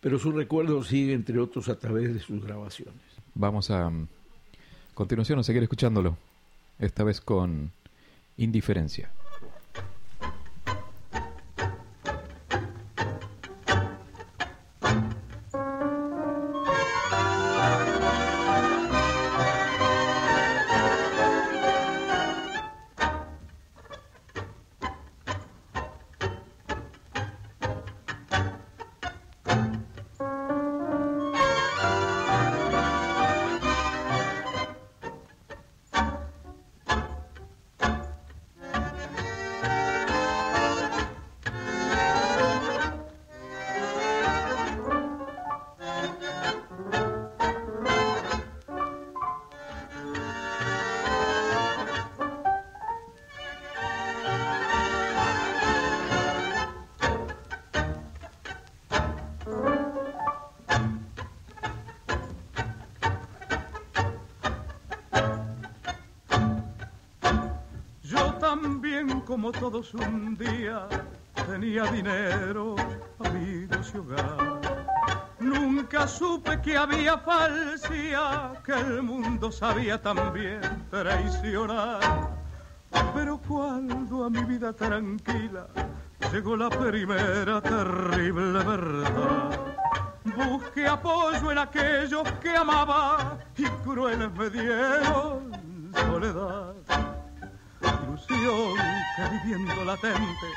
pero 0.00 0.18
su 0.18 0.30
recuerdo 0.30 0.84
sigue, 0.84 1.14
entre 1.14 1.40
otros, 1.40 1.68
a 1.68 1.78
través 1.78 2.14
de 2.14 2.20
sus 2.20 2.42
grabaciones. 2.42 3.02
Vamos 3.34 3.70
a, 3.70 3.88
a 3.88 3.92
continuación 4.94 5.40
a 5.40 5.42
seguir 5.42 5.62
escuchándolo 5.64 6.16
esta 6.78 7.04
vez 7.04 7.20
con 7.20 7.72
indiferencia. 8.36 9.10
También 80.00 80.60
traicionar. 80.90 82.00
Pero 83.14 83.38
cuando 83.38 84.24
a 84.24 84.30
mi 84.30 84.42
vida 84.44 84.72
tranquila 84.72 85.66
llegó 86.32 86.56
la 86.56 86.70
primera 86.70 87.60
terrible 87.60 88.64
verdad, 88.64 89.60
busqué 90.24 90.86
apoyo 90.86 91.52
en 91.52 91.58
aquellos 91.58 92.22
que 92.40 92.56
amaba 92.56 93.38
y 93.56 93.64
crueles 93.64 94.32
me 94.32 94.50
dieron 94.50 95.52
soledad 95.94 96.74
ilusión 98.08 98.76
que 99.16 99.22
viviendo 99.30 99.84
latente 99.84 100.48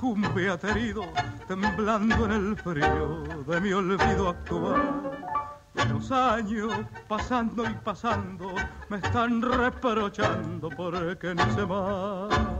sucumbe 0.00 0.48
aterido, 0.48 1.04
temblando 1.46 2.24
en 2.24 2.32
el 2.32 2.56
frío 2.56 3.22
de 3.46 3.60
mi 3.60 3.72
olvido 3.72 4.30
actual. 4.30 5.12
Los 5.90 6.10
años 6.10 6.72
pasando 7.06 7.64
y 7.64 7.74
pasando 7.84 8.54
me 8.88 8.96
están 8.96 9.42
reprochando 9.42 10.70
porque 10.70 11.34
no 11.34 11.54
sé 11.54 11.66
más. 11.66 12.59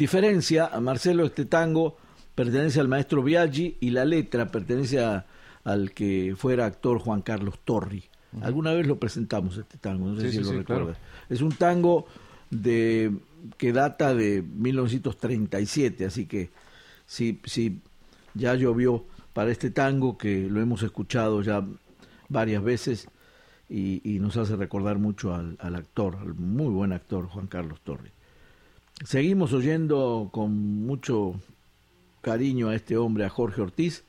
Indiferencia, 0.00 0.70
a 0.72 0.80
Marcelo, 0.80 1.26
este 1.26 1.44
tango 1.44 1.98
pertenece 2.34 2.80
al 2.80 2.88
maestro 2.88 3.22
Biaggi 3.22 3.76
y 3.80 3.90
la 3.90 4.06
letra 4.06 4.50
pertenece 4.50 4.98
al 4.98 5.92
que 5.92 6.34
fuera 6.38 6.64
actor 6.64 7.00
Juan 7.00 7.20
Carlos 7.20 7.58
Torri. 7.66 8.04
Alguna 8.40 8.72
vez 8.72 8.86
lo 8.86 8.98
presentamos 8.98 9.58
este 9.58 9.76
tango, 9.76 10.08
no 10.08 10.18
sé 10.18 10.32
si 10.32 10.38
lo 10.38 10.52
recuerdas. 10.52 10.96
Es 11.28 11.42
un 11.42 11.52
tango 11.52 12.06
de 12.48 13.12
que 13.58 13.74
data 13.74 14.14
de 14.14 14.40
1937, 14.40 16.06
así 16.06 16.24
que 16.24 16.48
si, 17.04 17.38
si 17.44 17.82
ya 18.32 18.54
llovió 18.54 19.04
para 19.34 19.50
este 19.50 19.70
tango 19.70 20.16
que 20.16 20.48
lo 20.48 20.62
hemos 20.62 20.82
escuchado 20.82 21.42
ya 21.42 21.62
varias 22.30 22.62
veces 22.62 23.06
y, 23.68 24.00
y 24.02 24.18
nos 24.18 24.38
hace 24.38 24.56
recordar 24.56 24.96
mucho 24.96 25.34
al, 25.34 25.58
al 25.60 25.74
actor, 25.74 26.16
al 26.22 26.32
muy 26.36 26.72
buen 26.72 26.94
actor 26.94 27.26
Juan 27.26 27.48
Carlos 27.48 27.82
Torri. 27.82 28.12
Seguimos 29.04 29.52
oyendo 29.52 30.28
con 30.30 30.84
mucho 30.84 31.34
cariño 32.20 32.68
a 32.68 32.74
este 32.74 32.96
hombre, 32.96 33.24
a 33.24 33.30
Jorge 33.30 33.62
Ortiz, 33.62 34.04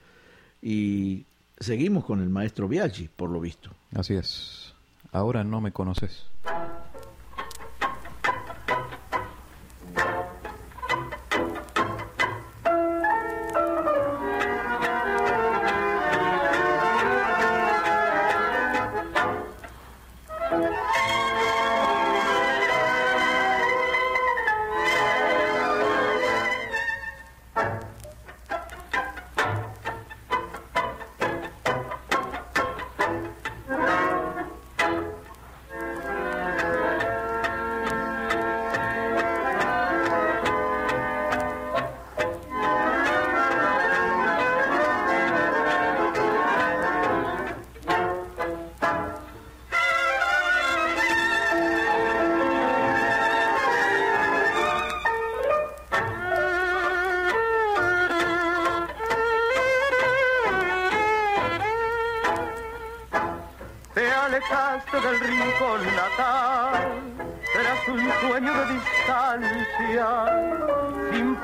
y 0.62 1.26
seguimos 1.60 2.04
con 2.04 2.22
el 2.22 2.30
maestro 2.30 2.68
Biaggi, 2.68 3.08
por 3.08 3.30
lo 3.30 3.40
visto. 3.40 3.72
Así 3.96 4.16
es. 4.16 4.74
Ahora 5.12 5.44
no 5.44 5.62
me 5.62 5.72
conoces. 5.72 6.26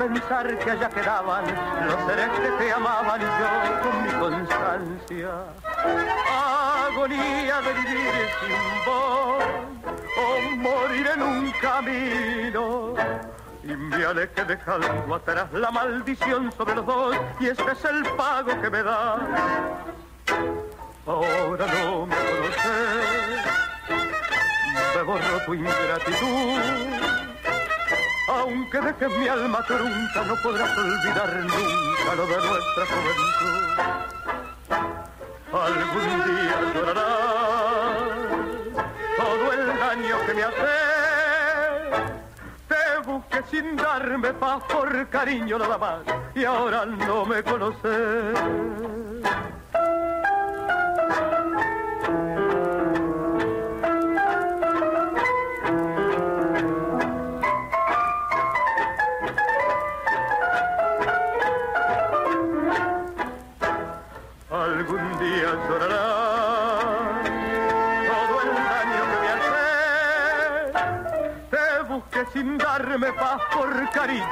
Pensar 0.07 0.57
que 0.59 0.71
allá 0.71 0.89
quedaban 0.89 1.45
los 1.85 2.05
seres 2.05 2.29
que 2.39 2.49
te 2.63 2.71
amaban 2.73 3.21
y 3.21 3.25
yo 3.25 3.81
con 3.83 4.03
mi 4.03 4.09
constancia. 4.19 5.29
Agonía 6.87 7.61
de 7.61 7.73
vivir 7.73 8.27
sin 8.39 8.85
voz 8.85 9.43
o 10.17 10.55
morir 10.55 11.09
en 11.13 11.21
un 11.21 11.51
camino. 11.61 12.93
Y 13.63 13.75
me 13.75 14.05
alejé 14.05 14.45
dejando 14.45 15.15
atrás 15.15 15.51
la 15.51 15.71
maldición 15.71 16.51
sobre 16.53 16.75
los 16.75 16.85
dos 16.85 17.17
y 17.39 17.47
este 17.47 17.71
es 17.71 17.85
el 17.85 18.03
pago 18.15 18.61
que 18.61 18.69
me 18.69 18.83
da 18.83 19.17
ahora 21.05 21.65
no 21.67 22.05
me 22.05 22.15
conoces, 22.15 23.45
me 24.95 25.01
borro 25.03 25.45
tu 25.45 25.53
ingratitud. 25.53 27.26
Aunque 28.47 28.79
dejes 28.79 29.17
mi 29.17 29.27
alma 29.27 29.61
trunca, 29.63 30.23
no 30.25 30.35
podrás 30.41 30.77
olvidar 30.77 31.35
nunca 31.35 32.15
lo 32.15 32.25
de 32.27 32.37
nuestra 32.37 32.85
juventud. 32.93 33.67
Algún 35.51 36.09
día 36.23 36.57
llorarás 36.73 37.97
todo 39.17 39.51
el 39.51 39.67
daño 39.77 40.15
que 40.25 40.33
me 40.33 40.43
haces. 40.43 41.97
Te 42.69 42.83
busqué 43.05 43.43
sin 43.51 43.75
darme 43.75 44.33
paz 44.33 44.63
por 44.71 45.09
cariño 45.09 45.59
nada 45.59 45.77
más 45.77 45.99
y 46.33 46.45
ahora 46.45 46.85
no 46.85 47.25
me 47.25 47.43
conoces. 47.43 48.96
Por 73.57 73.89
cariño 73.91 74.23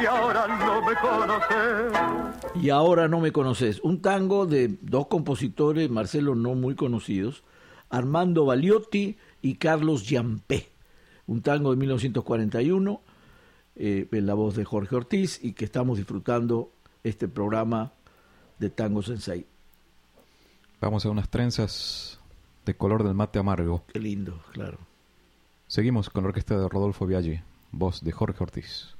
y 0.00 0.06
ahora 0.06 0.46
no 0.48 0.82
me 0.82 0.94
conoces. 0.96 1.92
Y 2.62 2.70
ahora 2.70 3.08
no 3.08 3.20
me 3.20 3.32
conoces. 3.32 3.80
Un 3.82 4.00
tango 4.00 4.46
de 4.46 4.78
dos 4.80 5.08
compositores, 5.08 5.90
Marcelo, 5.90 6.34
no 6.34 6.54
muy 6.54 6.74
conocidos, 6.74 7.44
Armando 7.90 8.46
Baliotti 8.46 9.18
y 9.42 9.56
Carlos 9.56 10.08
Yampé. 10.08 10.70
Un 11.26 11.42
tango 11.42 11.70
de 11.70 11.76
1941, 11.76 13.02
eh, 13.76 14.08
en 14.10 14.26
la 14.26 14.34
voz 14.34 14.56
de 14.56 14.64
Jorge 14.64 14.96
Ortiz, 14.96 15.38
y 15.42 15.52
que 15.52 15.64
estamos 15.64 15.98
disfrutando 15.98 16.72
este 17.04 17.28
programa 17.28 17.92
de 18.58 18.70
Tango 18.70 19.02
Sensei. 19.02 19.46
Vamos 20.80 21.04
a 21.04 21.10
unas 21.10 21.28
trenzas 21.28 22.20
de 22.64 22.74
color 22.74 23.04
del 23.04 23.14
mate 23.14 23.38
amargo. 23.38 23.84
Qué 23.92 24.00
lindo, 24.00 24.40
claro. 24.52 24.78
Seguimos 25.66 26.10
con 26.10 26.24
la 26.24 26.30
orquesta 26.30 26.58
de 26.58 26.68
Rodolfo 26.68 27.06
Viaggi, 27.06 27.40
voz 27.72 28.00
de 28.00 28.12
Jorge 28.12 28.42
Ortiz. 28.42 28.94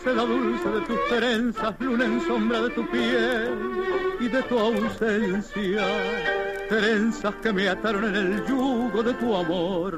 Seda 0.00 0.24
dulce 0.24 0.68
de 0.68 0.80
tus 0.80 0.98
trenzas, 1.08 1.74
luna 1.78 2.04
en 2.06 2.20
sombra 2.26 2.62
de 2.62 2.70
tu 2.70 2.88
piel 2.90 3.58
y 4.20 4.28
de 4.28 4.42
tu 4.44 4.58
ausencia. 4.58 5.84
Trenzas 6.68 7.34
que 7.42 7.52
me 7.52 7.68
ataron 7.68 8.04
en 8.06 8.16
el 8.16 8.46
yugo 8.46 9.02
de 9.02 9.12
tu 9.14 9.36
amor, 9.36 9.96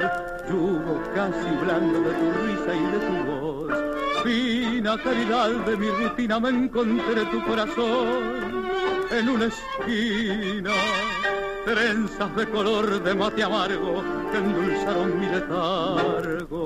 yugo 0.49 1.01
casi 1.15 1.49
blando 1.65 2.01
de 2.01 2.13
tu 2.13 2.33
risa 2.43 2.75
y 2.75 2.85
de 2.93 2.99
tu 3.07 3.31
voz. 3.31 3.73
Fina 4.25 4.97
caridad 5.03 5.51
de 5.51 5.77
mi 5.77 5.89
rutina 5.89 6.41
me 6.41 6.49
encontré 6.51 7.25
tu 7.27 7.45
corazón 7.45 8.67
en 9.11 9.29
una 9.29 9.47
esquina 9.47 10.73
trenzas 11.65 12.37
de 12.37 12.47
color 12.51 13.03
de 13.03 13.15
mate 13.15 13.43
amargo 13.43 14.03
que 14.31 14.37
endulzaron 14.39 15.19
mi 15.19 15.27
letargo 15.27 15.85
gris. 15.85 15.93
¿A 16.35 16.43
dónde 16.43 16.64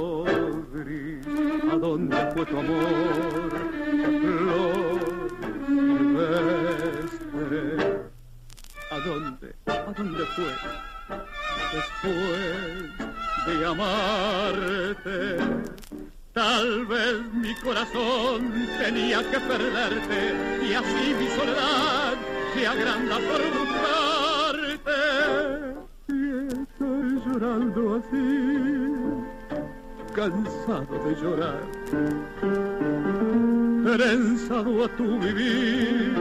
tu 2.46 2.58
amor? 2.58 3.50
Flor. 4.20 5.28
¿A 8.90 8.98
dónde? 9.00 9.54
¿A 9.66 9.92
dónde 9.96 10.24
fue? 10.26 10.52
Después 11.72 12.90
de 13.46 13.66
amarte, 13.66 15.36
tal 16.32 16.86
vez 16.86 17.32
mi 17.34 17.54
corazón 17.56 18.66
tenía 18.78 19.18
que 19.30 19.40
perderte 19.40 20.66
y 20.66 20.74
así 20.74 21.14
mi 21.18 21.28
soledad 21.28 22.14
se 22.54 22.66
agranda 22.66 23.16
por 23.16 23.42
buscar 23.58 24.28
y 26.08 26.20
estoy 26.46 27.22
llorando 27.26 27.96
así, 27.96 28.87
cansado 30.18 30.98
de 31.04 31.14
llorar, 31.22 31.62
trenzado 33.84 34.84
a 34.84 34.88
tu 34.96 35.16
vivir, 35.20 36.12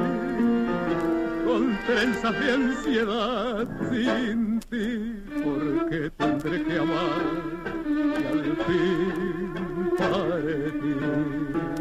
con 1.43 1.75
trenzas 1.88 2.39
de 2.39 2.51
ansiedad 2.51 3.67
sin 3.89 4.60
ti, 4.69 5.15
porque 5.43 6.12
tendré 6.15 6.63
que 6.63 6.77
amar 6.77 7.23
y 7.88 8.23
al 8.27 8.55
fin 8.67 9.53
partir. 9.97 11.76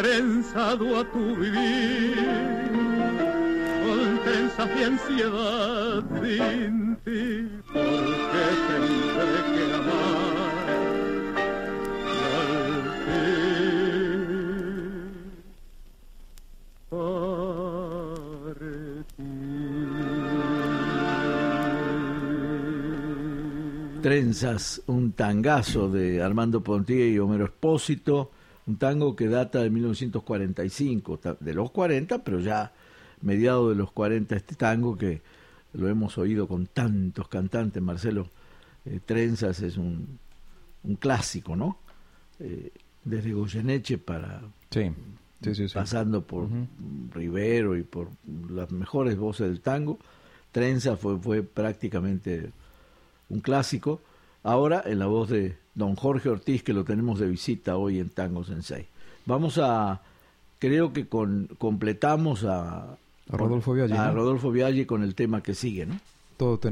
A 0.00 1.04
tu 1.12 1.36
vivir, 1.36 2.16
con 3.84 4.18
tensa 4.24 4.64
y 4.78 4.82
ansiedad 4.84 6.02
sin 6.22 6.96
ti, 7.04 7.48
porque 7.70 8.44
tendré 8.66 9.38
que 9.52 9.64
amar 9.74 10.60
y 12.00 12.20
al 12.38 12.80
Trenzas, 24.00 24.80
un 24.86 25.12
tangazo 25.12 25.90
de 25.90 26.22
Armando 26.22 26.62
Pontier 26.62 27.12
y 27.12 27.18
Homero 27.18 27.44
Espósito 27.44 28.30
un 28.70 28.76
tango 28.76 29.16
que 29.16 29.26
data 29.26 29.60
de 29.60 29.68
1945, 29.68 31.20
de 31.40 31.54
los 31.54 31.72
40, 31.72 32.22
pero 32.22 32.38
ya 32.38 32.72
mediado 33.20 33.68
de 33.68 33.74
los 33.74 33.90
40 33.90 34.36
este 34.36 34.54
tango 34.54 34.96
que 34.96 35.22
lo 35.72 35.88
hemos 35.88 36.18
oído 36.18 36.46
con 36.46 36.66
tantos 36.66 37.26
cantantes, 37.26 37.82
Marcelo 37.82 38.28
eh, 38.84 39.00
Trenzas 39.04 39.60
es 39.60 39.76
un, 39.76 40.20
un, 40.84 40.94
clásico, 40.96 41.56
¿no? 41.56 41.78
Eh, 42.38 42.70
desde 43.04 43.32
Goyeneche 43.32 43.98
para... 43.98 44.40
Sí. 44.70 44.92
pasando 45.74 46.24
por 46.24 46.48
Rivero 47.12 47.76
y 47.76 47.82
por 47.82 48.08
las 48.48 48.70
mejores 48.70 49.16
voces 49.18 49.48
del 49.48 49.60
tango, 49.60 49.98
Trenzas 50.52 50.98
fue, 50.98 51.18
fue 51.18 51.42
prácticamente 51.42 52.52
un 53.28 53.40
clásico. 53.40 54.00
Ahora 54.42 54.82
en 54.86 54.98
la 54.98 55.06
voz 55.06 55.28
de 55.28 55.56
don 55.74 55.96
Jorge 55.96 56.28
Ortiz, 56.28 56.62
que 56.62 56.72
lo 56.72 56.84
tenemos 56.84 57.18
de 57.18 57.28
visita 57.28 57.76
hoy 57.76 57.98
en 57.98 58.08
Tango 58.08 58.44
Sensei. 58.44 58.86
Vamos 59.26 59.58
a, 59.58 60.00
creo 60.58 60.92
que 60.92 61.06
con, 61.06 61.48
completamos 61.58 62.44
a, 62.44 62.96
Rodolfo 63.28 63.74
Viaggi. 63.74 63.94
A 63.94 64.10
Rodolfo 64.10 64.50
Viaggi 64.50 64.86
con 64.86 65.02
el 65.02 65.14
tema 65.14 65.42
que 65.42 65.54
sigue, 65.54 65.86
¿no? 65.86 66.00
Todo 66.36 66.58
te 66.58 66.70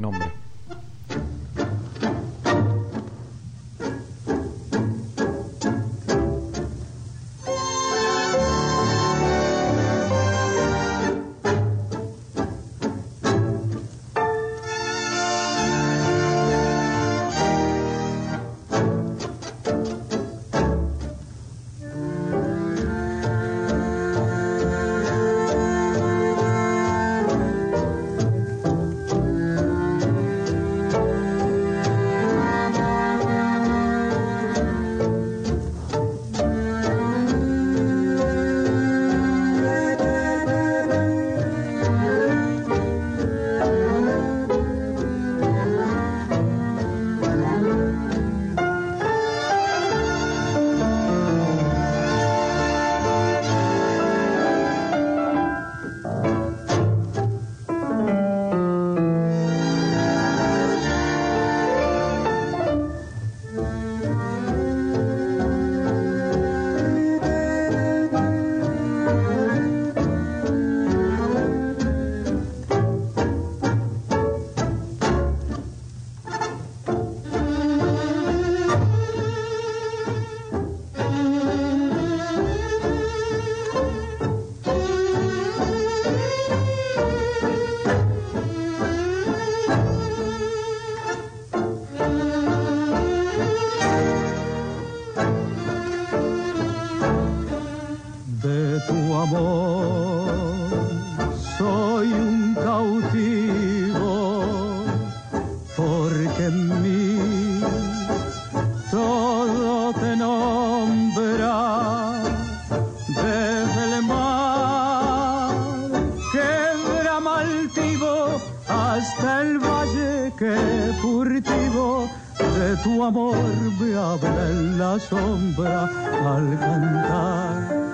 furtivo 121.01 122.09
de 122.37 122.75
tu 122.83 123.03
amor 123.03 123.35
me 123.79 123.95
habla 123.95 124.49
en 124.49 124.77
la 124.77 124.99
sombra 124.99 125.83
al 126.25 126.59
cantar. 126.59 127.88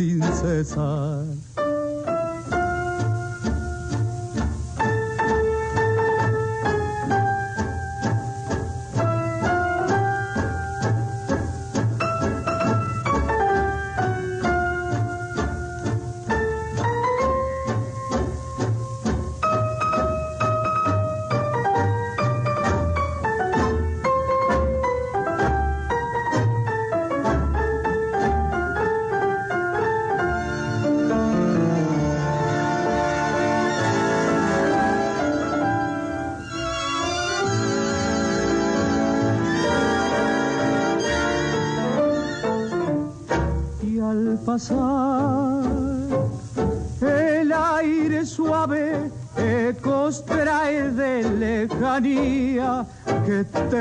Nombran 0.00 0.32
sin 0.32 0.32
cesar. 0.32 1.29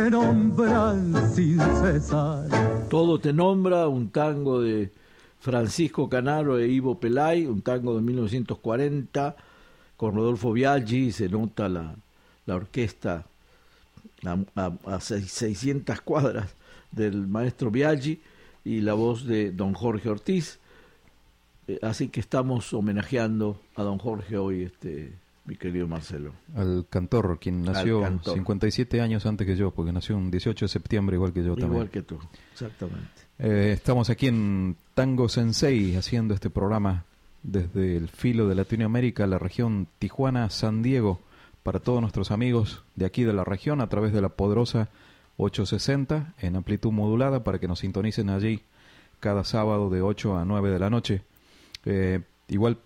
Nombran 0.10 1.14
sin 1.34 1.60
cesar. 1.60 2.48
Todo 2.90 3.20
te 3.20 3.34
nombra, 3.34 3.88
un 3.88 4.10
tango 4.10 4.62
de 4.62 4.92
Francisco 5.40 6.10
Canaro 6.10 6.58
e 6.60 6.68
Ivo 6.68 7.00
Pelay, 7.00 7.46
un 7.46 7.62
tango 7.62 7.96
de 7.96 8.02
1940 8.02 9.36
con 9.98 10.16
Rodolfo 10.16 10.52
Biaggi, 10.54 11.12
se 11.12 11.28
nota 11.30 11.68
la, 11.70 11.96
la 12.46 12.56
orquesta 12.56 13.26
a, 14.26 14.38
a, 14.56 14.72
a 14.96 15.00
seis- 15.00 15.32
600 15.32 16.02
cuadras 16.02 16.54
del 16.92 17.28
maestro 17.28 17.70
Biaggi 17.72 18.22
y 18.66 18.82
la 18.82 18.94
voz 18.94 19.26
de 19.26 19.52
don 19.52 19.74
Jorge 19.74 20.10
Ortiz. 20.10 20.60
Eh, 21.68 21.80
Así 21.82 22.08
que 22.10 22.20
estamos 22.20 22.74
homenajeando 22.74 23.60
a 23.76 23.84
don 23.84 23.98
Jorge 23.98 24.38
hoy, 24.38 24.64
este, 24.64 25.14
mi 25.50 25.56
querido 25.56 25.88
Marcelo. 25.88 26.34
Al 26.56 26.86
cantor, 26.90 27.40
quien 27.40 27.64
nació 27.64 28.02
cantor. 28.02 28.36
57 28.36 29.02
años 29.02 29.26
antes 29.26 29.48
que 29.48 29.56
yo, 29.56 29.72
porque 29.72 29.92
nació 29.92 30.16
un 30.16 30.30
18 30.30 30.66
de 30.66 30.70
septiembre 30.70 31.16
igual 31.16 31.34
que 31.34 31.44
yo 31.44 31.56
también. 31.56 31.72
Igual 31.72 31.90
que 31.90 32.04
tú, 32.04 32.20
exactamente. 32.54 33.10
Eh, 33.40 33.72
estamos 33.74 34.12
aquí 34.12 34.28
en 34.28 34.76
Tango 34.94 35.28
Sensei 35.28 35.96
haciendo 35.96 36.36
este 36.36 36.52
programa 36.52 37.06
desde 37.42 37.98
el 37.98 38.10
filo 38.10 38.48
de 38.48 38.54
Latinoamérica, 38.54 39.26
la 39.26 39.40
región 39.40 39.88
Tijuana-San 39.98 40.84
Diego, 40.84 41.20
para 41.64 41.80
todos 41.80 42.00
nuestros 42.00 42.30
amigos 42.30 42.84
de 42.96 43.08
aquí 43.08 43.24
de 43.24 43.34
la 43.34 43.44
región 43.44 43.82
a 43.82 43.90
través 43.90 44.14
de 44.14 44.22
la 44.22 44.30
poderosa 44.30 44.90
860 45.38 46.36
en 46.40 46.58
amplitud 46.58 46.92
modulada 46.92 47.44
para 47.44 47.58
que 47.58 47.68
nos 47.68 47.80
sintonicen 47.80 48.30
allí 48.30 48.62
cada 49.20 49.44
sábado 49.44 49.90
de 49.90 50.04
8 50.04 50.38
a 50.38 50.46
9 50.46 50.70
de 50.70 50.80
la 50.80 50.92
noche. 50.92 51.24
Eh, 51.86 52.22
igual 52.50 52.78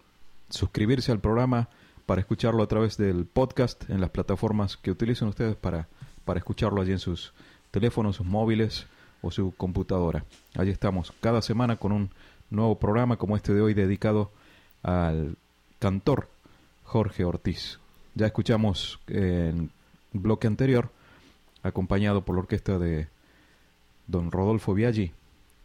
suscribirse 0.49 1.11
al 1.11 1.19
programa 1.19 1.67
para 2.05 2.21
escucharlo 2.21 2.63
a 2.63 2.67
través 2.67 2.97
del 2.97 3.25
podcast 3.25 3.89
en 3.89 4.01
las 4.01 4.09
plataformas 4.09 4.77
que 4.77 4.91
utilicen 4.91 5.27
ustedes 5.27 5.55
para, 5.55 5.87
para 6.25 6.39
escucharlo 6.39 6.81
allí 6.81 6.91
en 6.91 6.99
sus 6.99 7.33
teléfonos, 7.71 8.17
sus 8.17 8.25
móviles 8.25 8.87
o 9.21 9.31
su 9.31 9.53
computadora. 9.55 10.25
Allí 10.55 10.71
estamos 10.71 11.13
cada 11.21 11.41
semana 11.41 11.77
con 11.77 11.91
un 11.91 12.09
nuevo 12.49 12.77
programa 12.77 13.17
como 13.17 13.35
este 13.35 13.53
de 13.53 13.61
hoy 13.61 13.73
dedicado 13.73 14.31
al 14.83 15.37
cantor 15.79 16.29
Jorge 16.83 17.25
Ortiz. 17.25 17.79
Ya 18.15 18.27
escuchamos 18.27 18.99
en 19.07 19.71
el 20.13 20.19
bloque 20.19 20.47
anterior, 20.47 20.91
acompañado 21.63 22.23
por 22.25 22.35
la 22.35 22.41
orquesta 22.41 22.77
de 22.77 23.07
don 24.07 24.31
Rodolfo 24.31 24.73
Biaggi, 24.73 25.13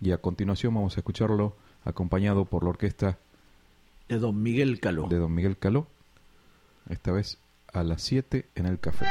y 0.00 0.12
a 0.12 0.18
continuación 0.18 0.74
vamos 0.74 0.96
a 0.96 1.00
escucharlo 1.00 1.56
acompañado 1.84 2.44
por 2.44 2.62
la 2.62 2.70
orquesta 2.70 3.18
De 4.08 4.18
don 4.18 4.40
Miguel 4.42 4.80
Caló. 4.80 5.08
de 5.08 5.16
don 5.16 5.34
Miguel 5.34 5.58
Caló, 5.58 5.88
esta 6.88 7.12
vez 7.12 7.38
a 7.72 7.82
las 7.82 8.02
7 8.02 8.50
en 8.54 8.66
el 8.66 8.80
café. 8.80 9.06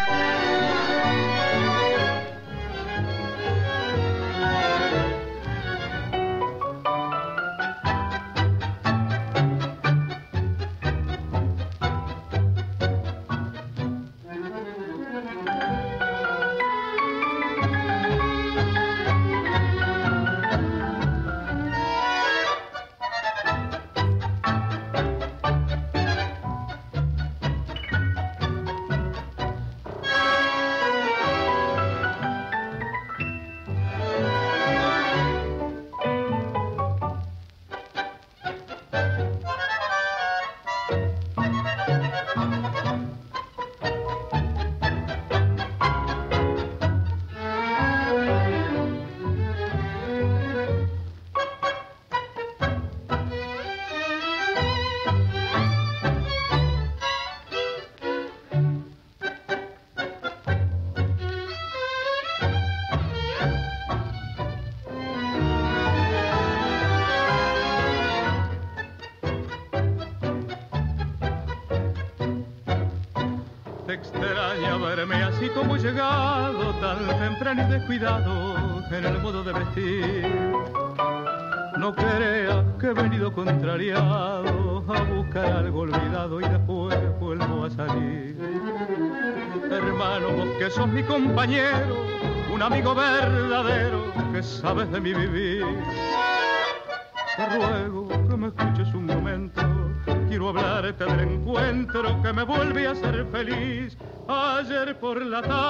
Descuidado 77.88 78.84
en 78.92 79.06
el 79.06 79.22
modo 79.22 79.44
de 79.44 79.54
vestir. 79.54 80.28
No 81.78 81.96
creas 81.96 82.66
que 82.80 82.88
he 82.88 82.94
venido 82.94 83.32
contrariado 83.32 84.84
a 84.90 85.02
buscar 85.04 85.46
algo 85.46 85.82
olvidado 85.82 86.42
y 86.42 86.50
después 86.50 86.98
vuelvo 87.20 87.64
a 87.64 87.70
salir. 87.70 88.36
Hermano, 89.72 90.32
vos 90.32 90.50
que 90.60 90.70
sos 90.70 90.88
mi 90.88 91.02
compañero, 91.02 92.06
un 92.54 92.62
amigo 92.62 92.94
verdadero 92.94 94.12
que 94.34 94.44
sabes 94.44 94.92
de 94.92 95.00
mi 95.00 95.14
vivir. 95.14 95.66
Te 97.38 97.46
ruego 97.46 98.10
que 98.10 98.36
me 98.36 98.48
escuches 98.48 98.94
un 98.94 99.06
momento. 99.06 99.62
Quiero 100.28 100.50
hablarte 100.50 101.06
del 101.06 101.20
encuentro 101.22 102.22
que 102.22 102.34
me 102.34 102.44
vuelve 102.44 102.88
a 102.88 102.96
ser 102.96 103.26
feliz. 103.32 103.98
Ayer 104.28 105.00
por 105.00 105.26
la 105.26 105.42
tarde, 105.42 105.67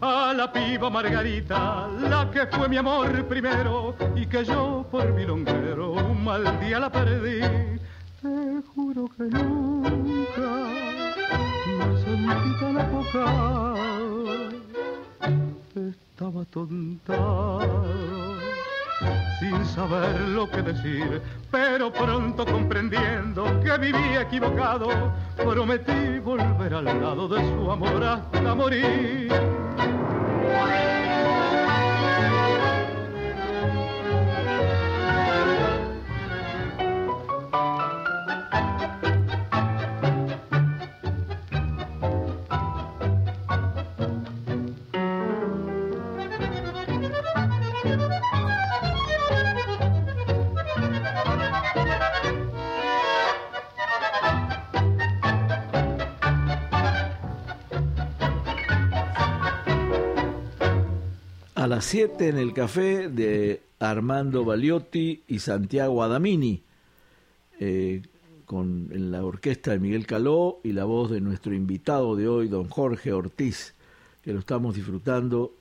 a 0.00 0.34
la 0.34 0.52
piba 0.52 0.90
Margarita, 0.90 1.88
la 2.00 2.30
que 2.30 2.46
fue 2.46 2.68
mi 2.68 2.76
amor 2.76 3.26
primero 3.26 3.94
y 4.14 4.26
que 4.26 4.44
yo 4.44 4.86
por 4.90 5.12
mi 5.12 5.24
longuero 5.24 5.92
un 5.92 6.24
mal 6.24 6.60
día 6.60 6.78
la 6.78 6.90
perdí. 6.90 7.40
Te 8.20 8.62
juro 8.74 9.08
que 9.16 9.24
nunca 9.24 10.68
equivocado, 12.88 14.24
estaba 15.74 16.44
tontado, 16.46 17.84
sin 19.38 19.64
saber 19.64 20.20
lo 20.20 20.48
que 20.48 20.62
decir, 20.62 21.22
pero 21.50 21.92
pronto 21.92 22.44
comprendiendo 22.44 23.44
que 23.60 23.78
vivía 23.78 24.22
equivocado, 24.22 24.88
prometí 25.36 26.18
volver 26.18 26.74
al 26.74 26.84
lado 26.84 27.28
de 27.28 27.40
su 27.40 27.70
amor 27.70 28.02
hasta 28.02 28.54
morir. 28.54 29.67
Las 61.78 61.84
7 61.84 62.30
en 62.30 62.38
el 62.38 62.54
café 62.54 63.08
de 63.08 63.62
Armando 63.78 64.44
Baliotti 64.44 65.22
y 65.28 65.38
Santiago 65.38 66.02
Adamini, 66.02 66.60
eh, 67.60 68.02
con 68.46 68.88
en 68.90 69.12
la 69.12 69.24
orquesta 69.24 69.70
de 69.70 69.78
Miguel 69.78 70.04
Caló 70.04 70.58
y 70.64 70.72
la 70.72 70.82
voz 70.82 71.08
de 71.08 71.20
nuestro 71.20 71.54
invitado 71.54 72.16
de 72.16 72.26
hoy, 72.26 72.48
don 72.48 72.68
Jorge 72.68 73.12
Ortiz, 73.12 73.74
que 74.24 74.32
lo 74.32 74.40
estamos 74.40 74.74
disfrutando 74.74 75.54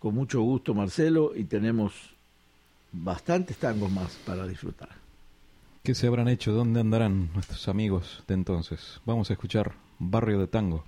con 0.00 0.16
mucho 0.16 0.40
gusto, 0.40 0.74
Marcelo, 0.74 1.30
y 1.32 1.44
tenemos 1.44 1.92
bastantes 2.90 3.56
tangos 3.56 3.92
más 3.92 4.18
para 4.26 4.48
disfrutar. 4.48 4.90
¿Qué 5.84 5.94
se 5.94 6.08
habrán 6.08 6.26
hecho? 6.26 6.50
¿Dónde 6.50 6.80
andarán 6.80 7.32
nuestros 7.34 7.68
amigos 7.68 8.24
de 8.26 8.34
entonces? 8.34 9.00
Vamos 9.06 9.30
a 9.30 9.34
escuchar 9.34 9.74
Barrio 10.00 10.40
de 10.40 10.48
Tango. 10.48 10.82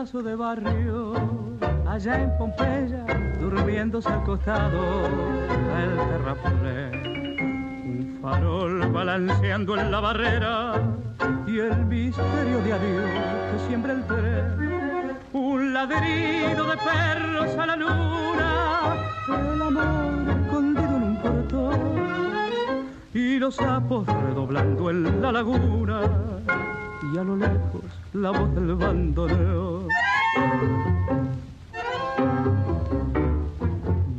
Pedazo 0.00 0.22
de 0.22 0.34
barrio 0.34 1.12
allá 1.86 2.22
en 2.22 2.38
Pompeya, 2.38 3.04
durmiéndose 3.38 4.08
al 4.08 4.24
costado 4.24 5.02
del 5.02 5.94
terraplén. 6.08 7.38
Un 7.84 8.18
farol 8.22 8.90
balanceando 8.92 9.76
en 9.78 9.90
la 9.90 10.00
barrera 10.00 10.72
y 11.46 11.58
el 11.58 11.84
misterio 11.84 12.62
de 12.62 12.72
adiós 12.72 13.10
que 13.52 13.68
siembra 13.68 13.92
el 13.92 14.06
tren. 14.06 15.18
Un 15.34 15.74
ladrido 15.74 16.64
de 16.70 16.76
perros 16.78 17.58
a 17.58 17.66
la 17.66 17.76
luna, 17.76 18.94
el 19.28 19.60
amor 19.60 20.30
escondido 20.30 20.96
en 20.96 21.02
un 21.02 21.16
portón 21.16 21.80
y 23.12 23.38
los 23.38 23.56
sapos 23.56 24.06
redoblando 24.06 24.88
en 24.88 25.20
la 25.20 25.30
laguna 25.30 26.29
y 27.12 27.18
a 27.18 27.24
lo 27.24 27.36
lejos 27.36 27.82
la 28.12 28.30
voz 28.30 28.54
del 28.54 28.74
bandoneón. 28.74 29.88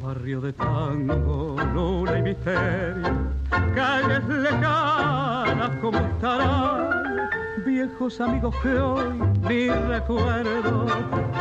Barrio 0.03 0.41
de 0.41 0.53
tango, 0.53 1.55
luna 1.73 2.19
y 2.19 2.21
misterio, 2.21 3.13
calles 3.75 4.27
lejanas 4.27 5.71
como 5.81 5.97
estarán, 5.97 7.29
viejos 7.65 8.19
amigos 8.19 8.55
que 8.61 8.73
hoy 8.73 9.21
ni 9.47 9.69
recuerdo 9.69 10.85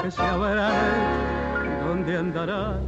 que 0.02 0.10
se 0.10 0.22
habrán 0.22 0.72
dónde 1.84 2.16
andarán. 2.16 2.80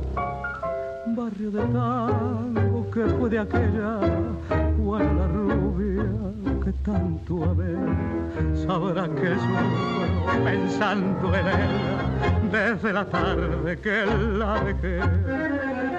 Barrio 1.17 1.51
de 1.51 1.63
tango 1.63 2.91
que 2.93 3.05
fue 3.07 3.31
de 3.31 3.39
aquella 3.41 3.99
Juana 4.77 5.27
la 5.27 5.52
que 6.65 6.73
tanto 6.85 7.45
amé, 7.45 7.75
sabrá 8.65 9.09
que 9.09 9.35
sufro 9.35 10.45
pensando 10.45 11.35
en 11.35 11.49
ella 11.49 12.03
desde 12.53 12.93
la 12.93 13.05
tarde 13.05 13.81
que 13.81 14.07
la 14.39 14.63
dejé. 14.63 15.01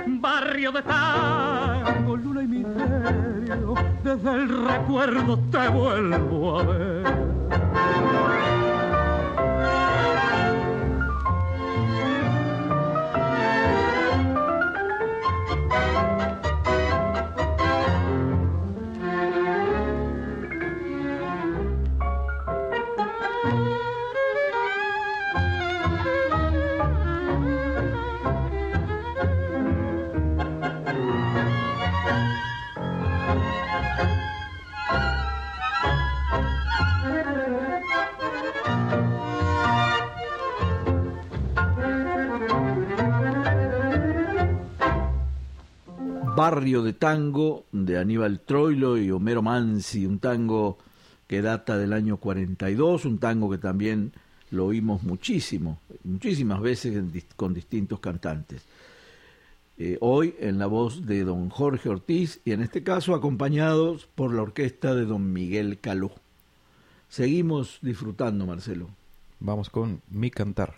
Barrio 0.08 0.72
de 0.72 0.82
tango, 0.84 2.16
luna 2.16 2.44
y 2.44 2.48
misterio, 2.48 3.74
desde 4.04 4.32
el 4.32 4.48
recuerdo 4.68 5.38
te 5.52 5.68
vuelvo 5.68 6.60
a 6.60 6.64
ver. 6.64 7.04
De 46.54 46.94
Tango 46.94 47.66
de 47.72 47.98
Aníbal 47.98 48.42
Troilo 48.42 48.96
y 48.96 49.10
Homero 49.10 49.42
Mansi, 49.42 50.06
un 50.06 50.20
tango 50.20 50.78
que 51.26 51.42
data 51.42 51.80
del 51.80 51.94
año 51.94 52.18
42, 52.18 53.06
un 53.06 53.18
tango 53.18 53.50
que 53.50 53.58
también 53.58 54.12
lo 54.52 54.68
oímos 54.68 55.02
muchísimo, 55.02 55.80
muchísimas 56.04 56.62
veces 56.62 57.04
con 57.36 57.56
distintos 57.56 58.00
cantantes. 58.00 58.62
Eh, 59.80 59.98
hoy 60.00 60.36
en 60.40 60.60
la 60.60 60.68
voz 60.68 61.08
de 61.08 61.24
don 61.24 61.50
Jorge 61.50 61.90
Ortiz 61.90 62.40
y 62.46 62.52
en 62.52 62.62
este 62.62 62.84
caso 62.84 63.16
acompañados 63.16 64.08
por 64.14 64.32
la 64.32 64.44
orquesta 64.44 64.94
de 64.94 65.06
don 65.06 65.34
Miguel 65.34 65.80
Caló. 65.80 66.12
Seguimos 67.10 67.80
disfrutando, 67.82 68.46
Marcelo. 68.46 68.90
Vamos 69.40 69.72
con 69.72 70.04
Mi 70.12 70.30
Cantar. 70.30 70.76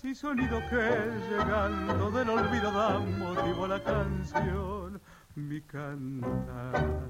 Caricias 0.00 0.04
y 0.04 0.14
sonido 0.14 0.60
que 0.68 1.10
llegando 1.30 2.10
del 2.10 2.28
olvido 2.30 2.72
dan 2.72 3.18
motivo 3.18 3.64
a 3.64 3.68
la 3.68 3.82
canción, 3.82 5.00
mi 5.34 5.60
cantar 5.62 7.00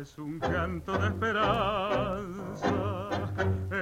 es 0.00 0.16
un 0.18 0.38
canto 0.38 0.96
de 0.98 1.08
esperanza, 1.08 3.08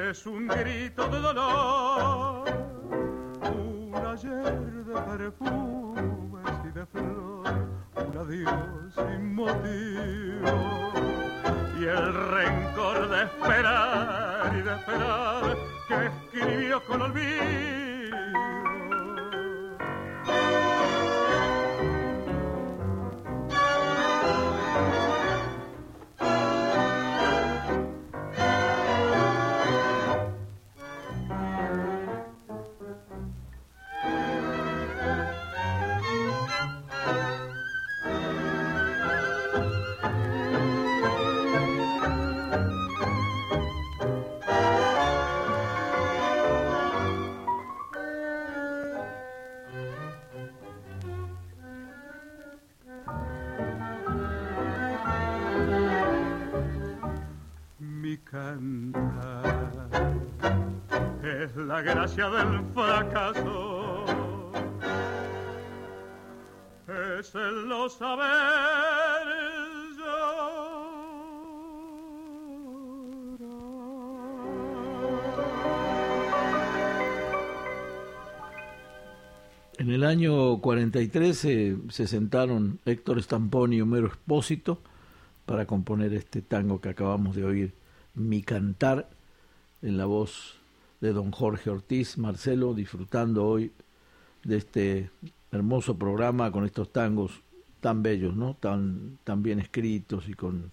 es 0.09 0.27
un 0.27 0.47
grito 0.47 1.09
de 1.09 1.21
dolor, 1.21 2.45
un 3.55 3.95
ayer 3.95 4.85
de 4.85 5.01
perfumes 5.01 6.61
y 6.65 6.69
de 6.73 6.87
flor, 6.87 7.45
un 7.97 8.17
adiós 8.19 8.95
sin 8.95 9.35
motivo. 9.35 10.93
Y 11.81 11.85
el 11.85 12.15
rencor 12.15 13.09
de 13.09 13.25
esperar 13.25 14.55
y 14.57 14.63
de 14.63 14.75
esperar 14.75 15.57
que 16.01 16.39
escribió 16.39 16.85
con 16.85 17.03
olvido 17.03 17.82
gracia 61.83 62.31
del 62.31 62.65
fracaso, 62.73 64.05
es 67.19 67.35
el 67.35 67.69
lo 67.69 67.89
saber 67.89 69.43
En 79.79 79.91
el 79.91 80.05
año 80.05 80.61
43 80.61 81.37
se 81.37 82.07
sentaron 82.07 82.79
Héctor 82.85 83.21
Stampón 83.21 83.73
y 83.73 83.81
Homero 83.81 84.07
Espósito 84.07 84.81
para 85.45 85.67
componer 85.67 86.15
este 86.15 86.41
tango 86.41 86.81
que 86.81 86.91
acabamos 86.91 87.35
de 87.35 87.45
oír, 87.45 87.75
Mi 88.15 88.43
Cantar, 88.43 89.11
en 89.81 89.97
la 89.99 90.05
voz 90.05 90.62
de 91.03 91.13
don 91.13 91.33
Jorge 91.33 91.69
Ortiz. 91.69 92.17
Marcelo, 92.17 92.73
disfrutando 92.73 93.45
hoy 93.45 93.73
de 94.45 94.57
este 94.57 95.11
hermoso 95.51 95.99
programa 95.99 96.51
con 96.51 96.65
estos 96.65 96.91
tangos 96.93 97.43
tan 97.81 98.03
bellos, 98.03 98.35
¿no? 98.35 98.55
Tan, 98.55 99.19
tan 99.25 99.43
bien 99.43 99.59
escritos 99.59 100.29
y 100.29 100.35
con... 100.35 100.71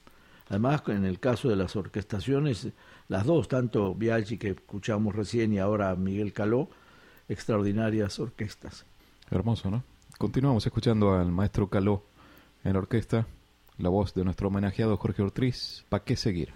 Además, 0.47 0.83
en 0.87 1.03
el 1.05 1.19
caso 1.19 1.49
de 1.49 1.55
las 1.55 1.75
orquestaciones, 1.75 2.69
las 3.07 3.25
dos, 3.25 3.47
tanto 3.47 3.93
Biaggi 3.93 4.37
que 4.37 4.49
escuchamos 4.51 5.15
recién 5.15 5.51
y 5.53 5.59
ahora 5.59 5.95
Miguel 5.95 6.31
Caló, 6.31 6.69
extraordinarias 7.27 8.19
orquestas. 8.19 8.85
Hermoso, 9.29 9.69
¿no? 9.69 9.83
Continuamos 10.17 10.65
escuchando 10.65 11.13
al 11.13 11.31
maestro 11.31 11.69
Caló 11.69 12.03
en 12.63 12.73
la 12.73 12.79
orquesta, 12.79 13.27
la 13.77 13.89
voz 13.89 14.13
de 14.13 14.23
nuestro 14.23 14.47
homenajeado 14.47 14.97
Jorge 14.97 15.21
Ortiz. 15.21 15.85
¿Para 15.89 16.03
qué 16.03 16.15
seguir? 16.15 16.53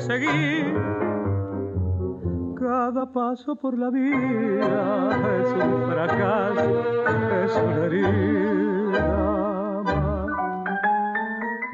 Seguir. 0.00 0.74
Cada 2.58 3.10
paso 3.12 3.56
por 3.56 3.76
la 3.76 3.90
vida 3.90 5.10
es 5.42 5.52
un 5.52 5.90
fracaso, 5.90 7.04
es 7.44 7.56
una 7.56 7.84
herida. 7.86 9.30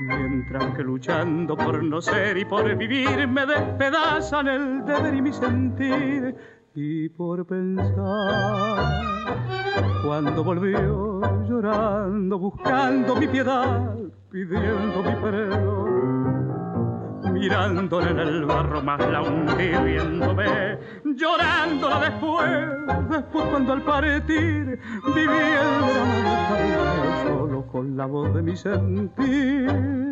Mientras 0.00 0.76
que 0.76 0.82
luchando 0.82 1.56
por 1.56 1.82
no 1.82 2.00
ser 2.00 2.36
y 2.38 2.44
por 2.44 2.74
vivir 2.76 3.26
me 3.28 3.46
despedazan 3.46 4.48
el 4.48 4.84
deber 4.84 5.14
y 5.14 5.22
mi 5.22 5.32
sentir 5.32 6.36
y 6.74 7.08
por 7.10 7.46
pensar. 7.46 9.02
Cuando 10.04 10.44
volvió 10.44 11.20
llorando, 11.48 12.38
buscando 12.38 13.16
mi 13.16 13.26
piedad, 13.26 13.96
pidiendo 14.30 15.02
mi 15.02 15.14
perdón 15.16 16.15
mirándole 17.32 18.10
en 18.10 18.18
el 18.18 18.44
barro 18.44 18.82
más 18.82 19.00
la 19.08 19.22
hundí 19.22 19.68
viéndome, 19.84 20.78
llorándola 21.04 22.00
después, 22.00 22.50
después 23.10 23.44
cuando 23.46 23.72
al 23.72 23.82
partir 23.82 24.78
viví 25.14 25.38
el 25.62 25.78
drama 25.80 27.22
solo 27.26 27.66
con 27.66 27.96
la 27.96 28.06
voz 28.06 28.34
de 28.34 28.42
mi 28.42 28.56
sentir. 28.56 30.06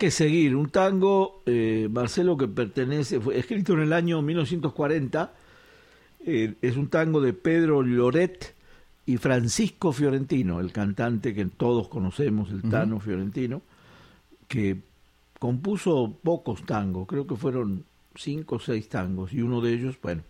Que 0.00 0.10
seguir? 0.10 0.56
Un 0.56 0.70
tango, 0.70 1.42
eh, 1.44 1.86
Marcelo, 1.92 2.38
que 2.38 2.48
pertenece, 2.48 3.20
fue 3.20 3.38
escrito 3.38 3.74
en 3.74 3.80
el 3.80 3.92
año 3.92 4.22
1940, 4.22 5.30
eh, 6.24 6.54
es 6.62 6.76
un 6.78 6.88
tango 6.88 7.20
de 7.20 7.34
Pedro 7.34 7.82
Loret 7.82 8.54
y 9.04 9.18
Francisco 9.18 9.92
Fiorentino, 9.92 10.58
el 10.58 10.72
cantante 10.72 11.34
que 11.34 11.44
todos 11.44 11.88
conocemos, 11.88 12.50
el 12.50 12.62
Tano 12.62 12.98
Fiorentino, 12.98 13.60
que 14.48 14.78
compuso 15.38 16.16
pocos 16.22 16.64
tangos, 16.64 17.06
creo 17.06 17.26
que 17.26 17.36
fueron 17.36 17.84
cinco 18.14 18.56
o 18.56 18.58
seis 18.58 18.88
tangos, 18.88 19.34
y 19.34 19.42
uno 19.42 19.60
de 19.60 19.74
ellos, 19.74 19.98
bueno, 20.02 20.22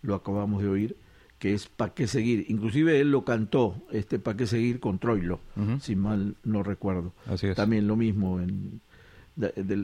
lo 0.00 0.14
acabamos 0.14 0.62
de 0.62 0.70
oír, 0.70 0.96
que 1.38 1.52
es 1.52 1.66
Pa' 1.66 1.92
qué 1.92 2.06
seguir. 2.06 2.46
Inclusive 2.48 2.98
él 2.98 3.10
lo 3.10 3.26
cantó, 3.26 3.76
este 3.92 4.18
Pa' 4.18 4.38
qué 4.38 4.46
seguir 4.46 4.80
con 4.80 4.98
Troilo, 4.98 5.38
si 5.82 5.96
mal 5.96 6.36
no 6.44 6.62
recuerdo. 6.62 7.12
También 7.54 7.86
lo 7.86 7.94
mismo 7.94 8.40
en, 8.40 8.80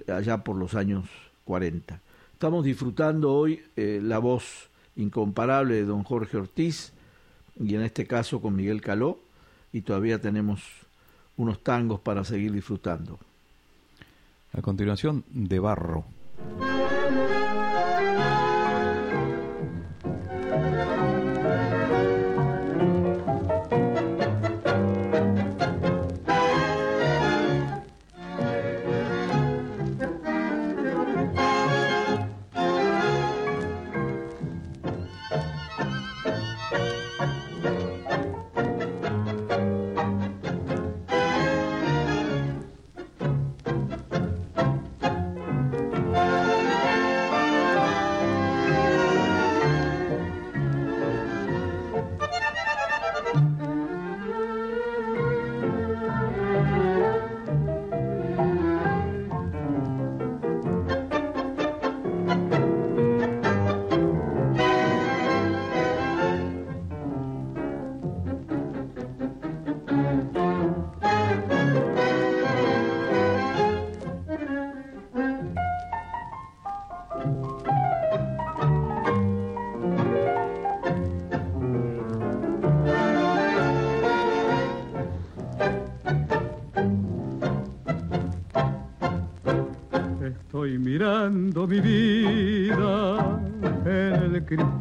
allá 0.09 0.39
por 0.39 0.57
los 0.57 0.75
años 0.75 1.05
40. 1.45 2.01
Estamos 2.33 2.65
disfrutando 2.65 3.33
hoy 3.33 3.63
eh, 3.77 4.01
la 4.03 4.19
voz 4.19 4.69
incomparable 4.97 5.75
de 5.75 5.85
don 5.85 6.03
Jorge 6.03 6.37
Ortiz, 6.37 6.93
y 7.59 7.75
en 7.75 7.83
este 7.83 8.07
caso 8.07 8.41
con 8.41 8.57
Miguel 8.57 8.81
Caló, 8.81 9.19
y 9.73 9.83
todavía 9.83 10.21
tenemos 10.21 10.63
unos 11.37 11.63
tangos 11.63 12.01
para 12.01 12.25
seguir 12.25 12.53
disfrutando. 12.53 13.19
A 14.53 14.63
continuación, 14.63 15.25
De 15.31 15.59
Barro. 15.59 16.05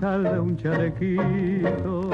Cristal 0.03 0.23
de 0.23 0.39
un 0.39 0.57
chalequito 0.57 2.09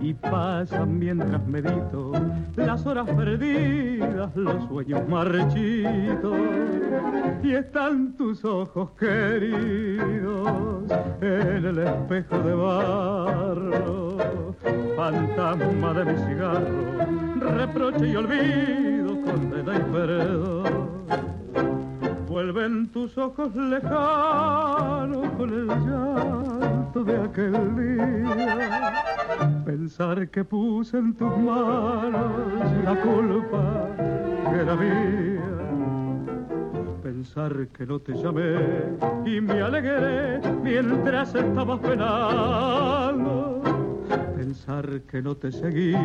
y 0.00 0.12
pasan 0.14 0.98
mientras 0.98 1.46
medito 1.46 2.12
las 2.56 2.84
horas 2.84 3.08
perdidas, 3.10 4.34
los 4.34 4.64
sueños 4.66 5.08
marchitos. 5.08 6.36
Y 7.44 7.54
están 7.54 8.16
tus 8.16 8.44
ojos 8.44 8.90
queridos 8.98 10.82
en 11.20 11.64
el 11.64 11.78
espejo 11.78 12.38
de 12.38 12.54
barro, 12.54 14.16
fantasma 14.96 15.94
de 15.94 16.04
mi 16.04 16.18
cigarro, 16.26 17.56
reproche 17.56 18.08
y 18.08 18.16
olvido, 18.16 19.22
condena 19.22 19.76
y 19.76 19.92
perdón. 19.92 20.92
Vuelven 22.28 22.90
tus 22.90 23.16
ojos 23.16 23.54
lejanos 23.54 25.30
con 25.36 25.50
el 25.50 25.66
llanto 25.68 26.71
de 27.00 27.16
aquel 27.16 27.52
día. 27.76 29.02
Pensar 29.64 30.28
que 30.28 30.44
puse 30.44 30.98
en 30.98 31.14
tus 31.14 31.36
manos 31.38 32.32
la 32.84 32.94
culpa 33.00 33.88
que 33.96 34.60
era 34.60 34.76
mía. 34.76 35.40
Pensar 37.02 37.68
que 37.68 37.86
no 37.86 37.98
te 37.98 38.12
llamé 38.12 38.56
y 39.24 39.40
me 39.40 39.62
alegré 39.62 40.40
mientras 40.62 41.34
estabas 41.34 41.80
penando. 41.80 43.62
Pensar 44.36 45.00
que 45.10 45.22
no 45.22 45.34
te 45.34 45.50
seguí 45.50 45.96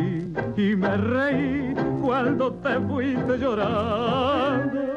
y 0.56 0.76
me 0.76 0.96
reí 0.96 1.74
cuando 2.00 2.52
te 2.54 2.80
fuiste 2.80 3.38
llorando 3.38 4.87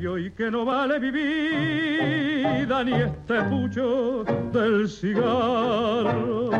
y 0.00 0.30
que 0.30 0.48
no 0.48 0.64
vale 0.64 1.00
mi 1.00 1.10
vida 1.10 2.84
ni 2.84 2.92
este 2.92 3.42
pucho 3.50 4.22
del 4.52 4.88
cigarro. 4.88 6.50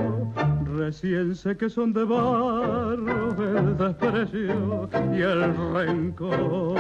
Recién 0.76 1.36
sé 1.36 1.57
que 1.57 1.70
son 1.70 1.93
de 1.93 2.03
barro 2.03 3.28
el 3.57 3.76
desprecio 3.78 4.91
y 5.14 5.20
el 5.20 5.57
rencor. 5.72 6.78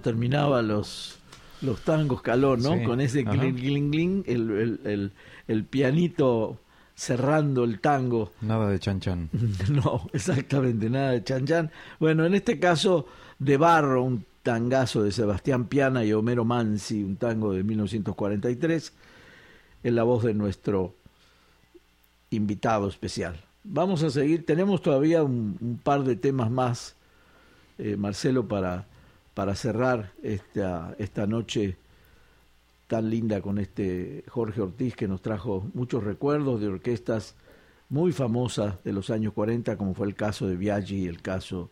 Terminaba 0.00 0.62
los, 0.62 1.18
los 1.62 1.80
tangos 1.82 2.22
calor, 2.22 2.58
¿no? 2.58 2.82
Con 2.84 3.00
ese 3.00 3.22
gling, 3.22 3.56
gling, 3.56 3.90
gling, 3.90 4.24
el, 4.26 4.78
el, 4.84 5.12
el, 5.46 5.64
pianito 5.64 6.58
cerrando 6.94 7.64
el 7.64 7.80
tango. 7.80 8.32
Nada 8.40 8.68
de 8.68 8.78
chan 8.78 9.00
chan. 9.00 9.30
No, 9.70 10.08
exactamente, 10.12 10.90
nada 10.90 11.12
de 11.12 11.24
chan 11.24 11.46
chan. 11.46 11.70
Bueno, 11.98 12.24
en 12.24 12.34
este 12.34 12.58
caso, 12.58 13.06
de 13.38 13.56
Barro, 13.56 14.02
un 14.02 14.24
tangazo 14.42 15.02
de 15.02 15.12
Sebastián 15.12 15.66
Piana 15.66 16.04
y 16.04 16.12
Homero 16.12 16.44
Mansi, 16.44 17.02
un 17.02 17.16
tango 17.16 17.52
de 17.52 17.62
1943, 17.62 18.92
en 19.82 19.94
la 19.94 20.02
voz 20.02 20.24
de 20.24 20.34
nuestro 20.34 20.94
invitado 22.30 22.88
especial. 22.88 23.40
Vamos 23.64 24.02
a 24.02 24.10
seguir, 24.10 24.46
tenemos 24.46 24.82
todavía 24.82 25.22
un, 25.22 25.80
par 25.82 26.04
de 26.04 26.16
temas 26.16 26.50
más, 26.50 26.96
eh, 27.78 27.96
Marcelo, 27.96 28.48
para 28.48 28.86
para 29.40 29.54
cerrar 29.54 30.12
esta, 30.22 30.94
esta 30.98 31.26
noche 31.26 31.78
tan 32.86 33.08
linda 33.08 33.40
con 33.40 33.56
este 33.56 34.22
Jorge 34.28 34.60
Ortiz 34.60 34.94
que 34.94 35.08
nos 35.08 35.22
trajo 35.22 35.66
muchos 35.72 36.04
recuerdos 36.04 36.60
de 36.60 36.68
orquestas 36.68 37.36
muy 37.88 38.12
famosas 38.12 38.84
de 38.84 38.92
los 38.92 39.08
años 39.08 39.32
40, 39.32 39.78
como 39.78 39.94
fue 39.94 40.08
el 40.08 40.14
caso 40.14 40.46
de 40.46 40.56
Biaggi 40.56 41.04
y 41.04 41.06
el 41.06 41.22
caso 41.22 41.70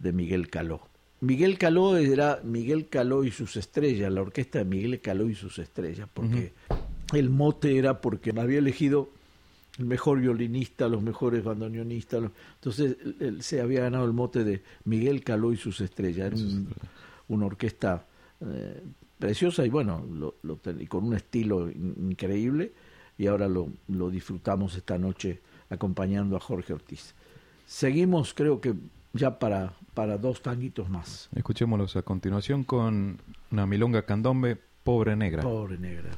de 0.00 0.12
Miguel 0.12 0.50
Caló. 0.50 0.88
Miguel 1.20 1.56
Caló 1.56 1.96
era 1.96 2.40
Miguel 2.42 2.88
Caló 2.88 3.22
y 3.22 3.30
sus 3.30 3.56
estrellas, 3.56 4.12
la 4.12 4.22
orquesta 4.22 4.58
de 4.58 4.64
Miguel 4.64 5.00
Caló 5.00 5.30
y 5.30 5.36
sus 5.36 5.60
estrellas, 5.60 6.08
porque 6.12 6.52
el 7.14 7.30
mote 7.30 7.78
era 7.78 8.00
porque 8.00 8.32
había 8.36 8.58
elegido 8.58 9.10
el 9.78 9.84
mejor 9.84 10.20
violinista, 10.20 10.88
los 10.88 11.02
mejores 11.02 11.44
bandoneonistas. 11.44 12.30
Entonces 12.54 12.96
él, 13.20 13.42
se 13.42 13.60
había 13.60 13.82
ganado 13.82 14.04
el 14.04 14.12
mote 14.12 14.44
de 14.44 14.62
Miguel 14.84 15.22
Caló 15.22 15.52
y 15.52 15.56
sus 15.56 15.80
estrellas. 15.80 16.32
Era 16.32 16.46
una 17.28 17.46
orquesta 17.46 18.06
eh, 18.40 18.82
preciosa 19.18 19.64
y 19.64 19.68
bueno, 19.68 20.04
lo, 20.12 20.58
con 20.88 21.04
un 21.04 21.14
estilo 21.14 21.70
increíble. 21.70 22.72
Y 23.16 23.26
ahora 23.26 23.48
lo, 23.48 23.72
lo 23.88 24.10
disfrutamos 24.10 24.76
esta 24.76 24.98
noche 24.98 25.40
acompañando 25.70 26.36
a 26.36 26.40
Jorge 26.40 26.72
Ortiz. 26.72 27.14
Seguimos, 27.66 28.32
creo 28.32 28.60
que 28.60 28.74
ya 29.12 29.38
para, 29.38 29.74
para 29.94 30.18
dos 30.18 30.42
tanguitos 30.42 30.88
más. 30.88 31.28
Escuchémoslos 31.34 31.96
a 31.96 32.02
continuación 32.02 32.64
con 32.64 33.20
una 33.50 33.66
milonga 33.66 34.02
candombe, 34.02 34.58
Pobre 34.84 35.16
Negra. 35.16 35.42
Pobre 35.42 35.78
Negra. 35.78 36.10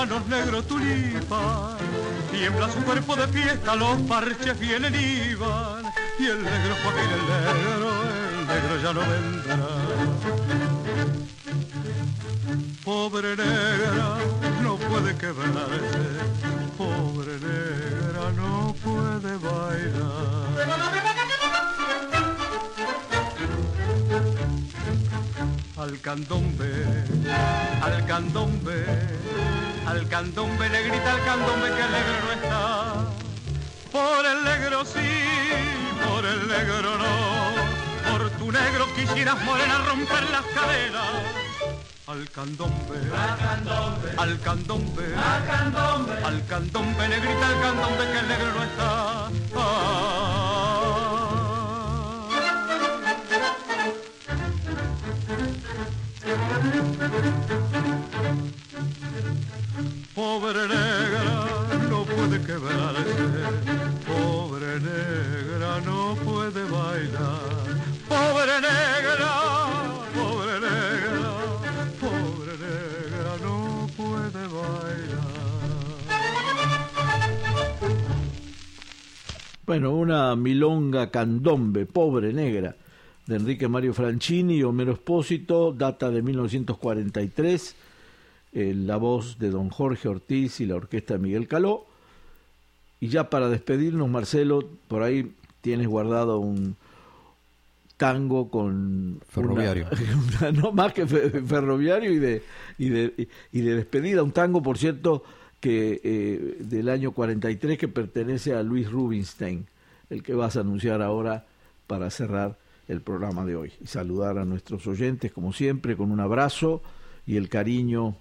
Manos 0.00 0.26
negro 0.28 0.62
tulipán. 0.62 1.76
Tiembla 2.30 2.70
su 2.70 2.82
cuerpo 2.84 3.16
de 3.16 3.28
fiesta, 3.28 3.76
los 3.76 4.00
parches 4.08 4.58
vienen 4.58 4.94
y 4.94 5.34
van. 5.34 5.92
Y 6.18 6.26
el 6.26 6.42
negro 6.42 6.74
Joaquín, 6.82 7.10
el 7.18 7.24
negro, 7.34 7.90
el 8.30 8.46
negro 8.46 8.74
ya 8.82 8.92
no 8.94 9.00
vendrá. 9.12 9.58
Pobre 12.82 13.36
negra, 13.36 14.16
no 14.62 14.76
puede 14.76 15.14
quebrarse. 15.18 16.04
Pobre 16.78 17.34
negra, 17.50 18.24
no 18.40 18.74
puede 18.82 19.36
bailar. 19.36 20.40
Al 25.76 26.00
candombe, 26.00 26.72
al 27.82 28.06
candombe 28.06 29.19
al 29.90 30.06
candombe 30.06 30.68
le 30.68 30.82
grita 30.84 31.12
al 31.12 31.24
candombe 31.24 31.66
que 31.66 31.82
el 31.82 31.90
negro 31.90 32.16
no 32.24 32.32
está. 32.32 33.06
Por 33.90 34.24
el 34.24 34.44
negro 34.44 34.84
sí, 34.84 35.10
por 36.06 36.24
el 36.24 36.46
negro 36.46 36.96
no. 36.96 38.12
Por 38.12 38.30
tu 38.38 38.52
negro 38.52 38.86
quisieras 38.94 39.42
morena 39.42 39.78
romper 39.78 40.30
las 40.30 40.46
cadenas. 40.54 41.10
Al 42.06 42.30
candombe, 42.30 42.98
al 43.16 43.36
candombe, 43.38 44.14
al 44.16 44.40
candombe, 44.40 45.14
al 45.16 45.46
candombe, 45.46 46.12
al 46.24 46.46
candombe 46.46 47.08
le 47.08 47.20
grita 47.20 47.46
al 47.48 47.60
candombe 47.60 48.12
que 48.12 48.18
el 48.18 48.28
negro 48.28 48.54
no 48.54 48.62
está. 48.62 49.28
Ah. 49.56 50.20
Pobre 60.14 60.68
negra, 60.68 61.46
no 61.88 62.04
puede 62.04 62.40
quebrarse. 62.42 63.04
Pobre 64.06 64.80
negra, 64.80 65.80
no 65.84 66.16
puede 66.24 66.62
bailar. 66.64 67.40
Pobre 68.08 68.54
negra, 68.60 69.30
pobre 70.14 70.54
negra, 70.60 71.32
pobre 72.00 72.52
negra, 72.58 73.36
no 73.42 73.86
puede 73.96 74.42
bailar. 74.48 75.30
Bueno, 79.64 79.94
una 79.94 80.34
milonga 80.36 81.10
candombe, 81.10 81.86
pobre 81.86 82.32
negra, 82.32 82.74
de 83.26 83.36
Enrique 83.36 83.68
Mario 83.68 83.94
Franchini 83.94 84.56
y 84.56 84.62
Homero 84.64 84.92
Espósito, 84.92 85.72
data 85.72 86.10
de 86.10 86.22
1943 86.22 87.76
eh, 88.52 88.74
la 88.74 88.96
voz 88.96 89.38
de 89.38 89.50
don 89.50 89.70
Jorge 89.70 90.08
Ortiz 90.08 90.60
y 90.60 90.66
la 90.66 90.76
orquesta 90.76 91.14
de 91.14 91.20
Miguel 91.20 91.48
Caló. 91.48 91.86
Y 92.98 93.08
ya 93.08 93.30
para 93.30 93.48
despedirnos, 93.48 94.08
Marcelo, 94.08 94.68
por 94.88 95.02
ahí 95.02 95.34
tienes 95.60 95.86
guardado 95.86 96.38
un 96.38 96.76
tango 97.96 98.50
con... 98.50 99.20
Ferroviario. 99.28 99.86
no 100.54 100.72
más 100.72 100.92
que 100.92 101.06
ferroviario 101.06 102.12
y 102.12 102.18
de, 102.18 102.42
y, 102.78 102.88
de, 102.88 103.28
y 103.52 103.60
de 103.60 103.76
despedida. 103.76 104.22
Un 104.22 104.32
tango, 104.32 104.62
por 104.62 104.78
cierto, 104.78 105.22
que 105.60 106.00
eh, 106.02 106.56
del 106.60 106.88
año 106.88 107.12
43 107.12 107.78
que 107.78 107.88
pertenece 107.88 108.54
a 108.54 108.62
Luis 108.62 108.90
Rubinstein, 108.90 109.66
el 110.08 110.22
que 110.22 110.34
vas 110.34 110.56
a 110.56 110.60
anunciar 110.60 111.02
ahora 111.02 111.46
para 111.86 112.10
cerrar 112.10 112.58
el 112.88 113.02
programa 113.02 113.44
de 113.44 113.56
hoy. 113.56 113.72
Y 113.80 113.86
saludar 113.86 114.38
a 114.38 114.44
nuestros 114.44 114.86
oyentes, 114.86 115.30
como 115.30 115.52
siempre, 115.52 115.96
con 115.96 116.10
un 116.10 116.20
abrazo 116.20 116.82
y 117.26 117.36
el 117.36 117.48
cariño 117.48 118.16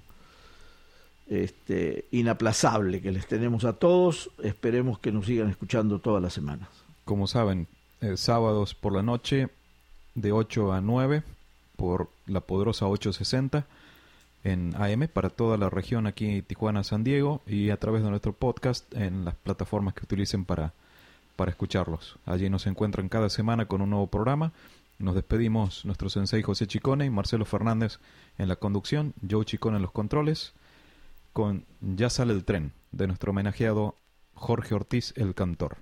este, 1.29 2.05
inaplazable 2.11 3.01
que 3.01 3.11
les 3.11 3.27
tenemos 3.27 3.63
a 3.63 3.73
todos. 3.73 4.31
Esperemos 4.43 4.99
que 4.99 5.11
nos 5.11 5.27
sigan 5.27 5.49
escuchando 5.49 5.99
todas 5.99 6.21
las 6.21 6.33
semanas. 6.33 6.67
Como 7.05 7.27
saben, 7.27 7.67
eh, 8.01 8.17
sábados 8.17 8.75
por 8.75 8.93
la 8.93 9.03
noche 9.03 9.49
de 10.15 10.31
8 10.31 10.73
a 10.73 10.81
9 10.81 11.23
por 11.75 12.09
la 12.25 12.41
poderosa 12.41 12.87
860 12.87 13.65
en 14.43 14.73
AM 14.75 15.07
para 15.07 15.29
toda 15.29 15.57
la 15.57 15.69
región 15.69 16.07
aquí 16.07 16.41
Tijuana, 16.41 16.83
San 16.83 17.03
Diego 17.03 17.41
y 17.45 17.69
a 17.69 17.77
través 17.77 18.03
de 18.03 18.09
nuestro 18.09 18.33
podcast 18.33 18.93
en 18.95 19.25
las 19.25 19.35
plataformas 19.35 19.93
que 19.93 20.05
utilicen 20.05 20.45
para, 20.45 20.73
para 21.35 21.51
escucharlos. 21.51 22.17
Allí 22.25 22.49
nos 22.49 22.65
encuentran 22.67 23.09
cada 23.09 23.29
semana 23.29 23.65
con 23.65 23.81
un 23.81 23.91
nuevo 23.91 24.07
programa. 24.07 24.51
Nos 24.97 25.15
despedimos 25.15 25.85
nuestro 25.85 26.09
sensei 26.09 26.41
José 26.41 26.67
Chicone 26.67 27.05
y 27.05 27.09
Marcelo 27.09 27.45
Fernández 27.45 27.99
en 28.37 28.47
la 28.49 28.55
conducción, 28.55 29.13
Joe 29.29 29.45
Chicone 29.45 29.77
en 29.77 29.83
los 29.83 29.91
controles 29.91 30.53
con 31.33 31.65
Ya 31.81 32.09
sale 32.09 32.33
el 32.33 32.45
tren, 32.45 32.73
de 32.91 33.07
nuestro 33.07 33.31
homenajeado 33.31 33.95
Jorge 34.33 34.75
Ortiz 34.75 35.13
el 35.15 35.35
Cantor. 35.35 35.77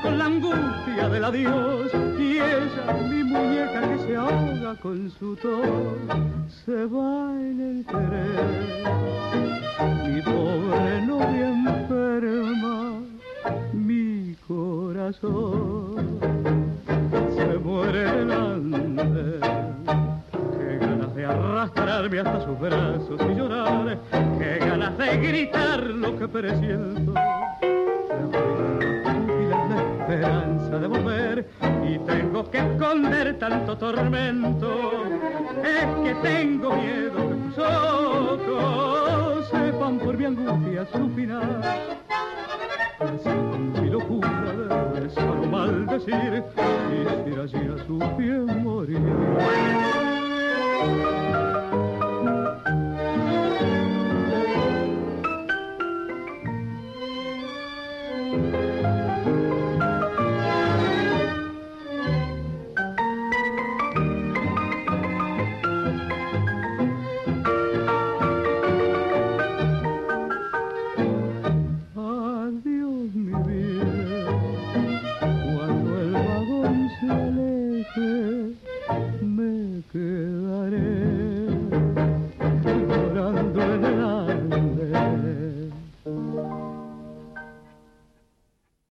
Con 0.00 0.18
la 0.18 0.26
angustia 0.26 1.08
del 1.08 1.24
adiós 1.24 1.90
y 2.18 2.38
ella, 2.38 2.92
mi 3.08 3.22
muñeca 3.24 3.80
que 3.80 3.98
se 4.06 4.16
ahoga 4.16 4.74
con 4.80 5.10
su 5.10 5.36
tos, 5.36 5.64
se 6.64 6.86
va 6.86 7.32
en 7.40 7.60
el 7.60 7.84
tren. 7.84 8.84
Mi 10.06 10.22
pobre 10.22 11.02
novia 11.06 11.48
enferma, 11.48 13.00
mi 13.72 14.34
corazón 14.48 16.18
se 17.34 17.58
muere 17.58 18.08
andén. 18.08 18.96
Qué 20.58 20.78
ganas 20.78 21.14
de 21.14 21.24
arrastrarme 21.26 22.18
hasta 22.20 22.44
sus 22.44 22.58
brazos 22.58 23.20
y 23.20 23.34
llorar, 23.34 23.98
qué 24.38 24.58
ganas 24.58 24.96
de 24.96 25.16
gritar 25.18 25.82
lo 25.82 26.18
que 26.18 26.28
presiento. 26.28 27.14
Y 31.84 31.98
tengo 31.98 32.50
que 32.50 32.58
esconder 32.58 33.38
tanto 33.38 33.76
tormento. 33.76 35.04
Es 35.62 35.86
que 36.04 36.14
tengo 36.22 36.72
miedo 36.76 37.28
que 37.28 37.34
tus 37.34 37.58
ojos 37.58 39.48
sepan 39.50 39.98
por 39.98 40.16
mi 40.16 40.24
angustia 40.24 40.86
su 40.92 41.08
final. 41.10 41.62
mi 43.80 43.90
locura 43.90 44.90
besar 44.94 45.28
o 45.28 45.46
maldecir, 45.46 46.44
quisiera 46.54 47.48
si 47.48 47.56
a 47.56 47.86
su 47.86 47.98
pie 48.16 48.38
morir. 48.62 49.00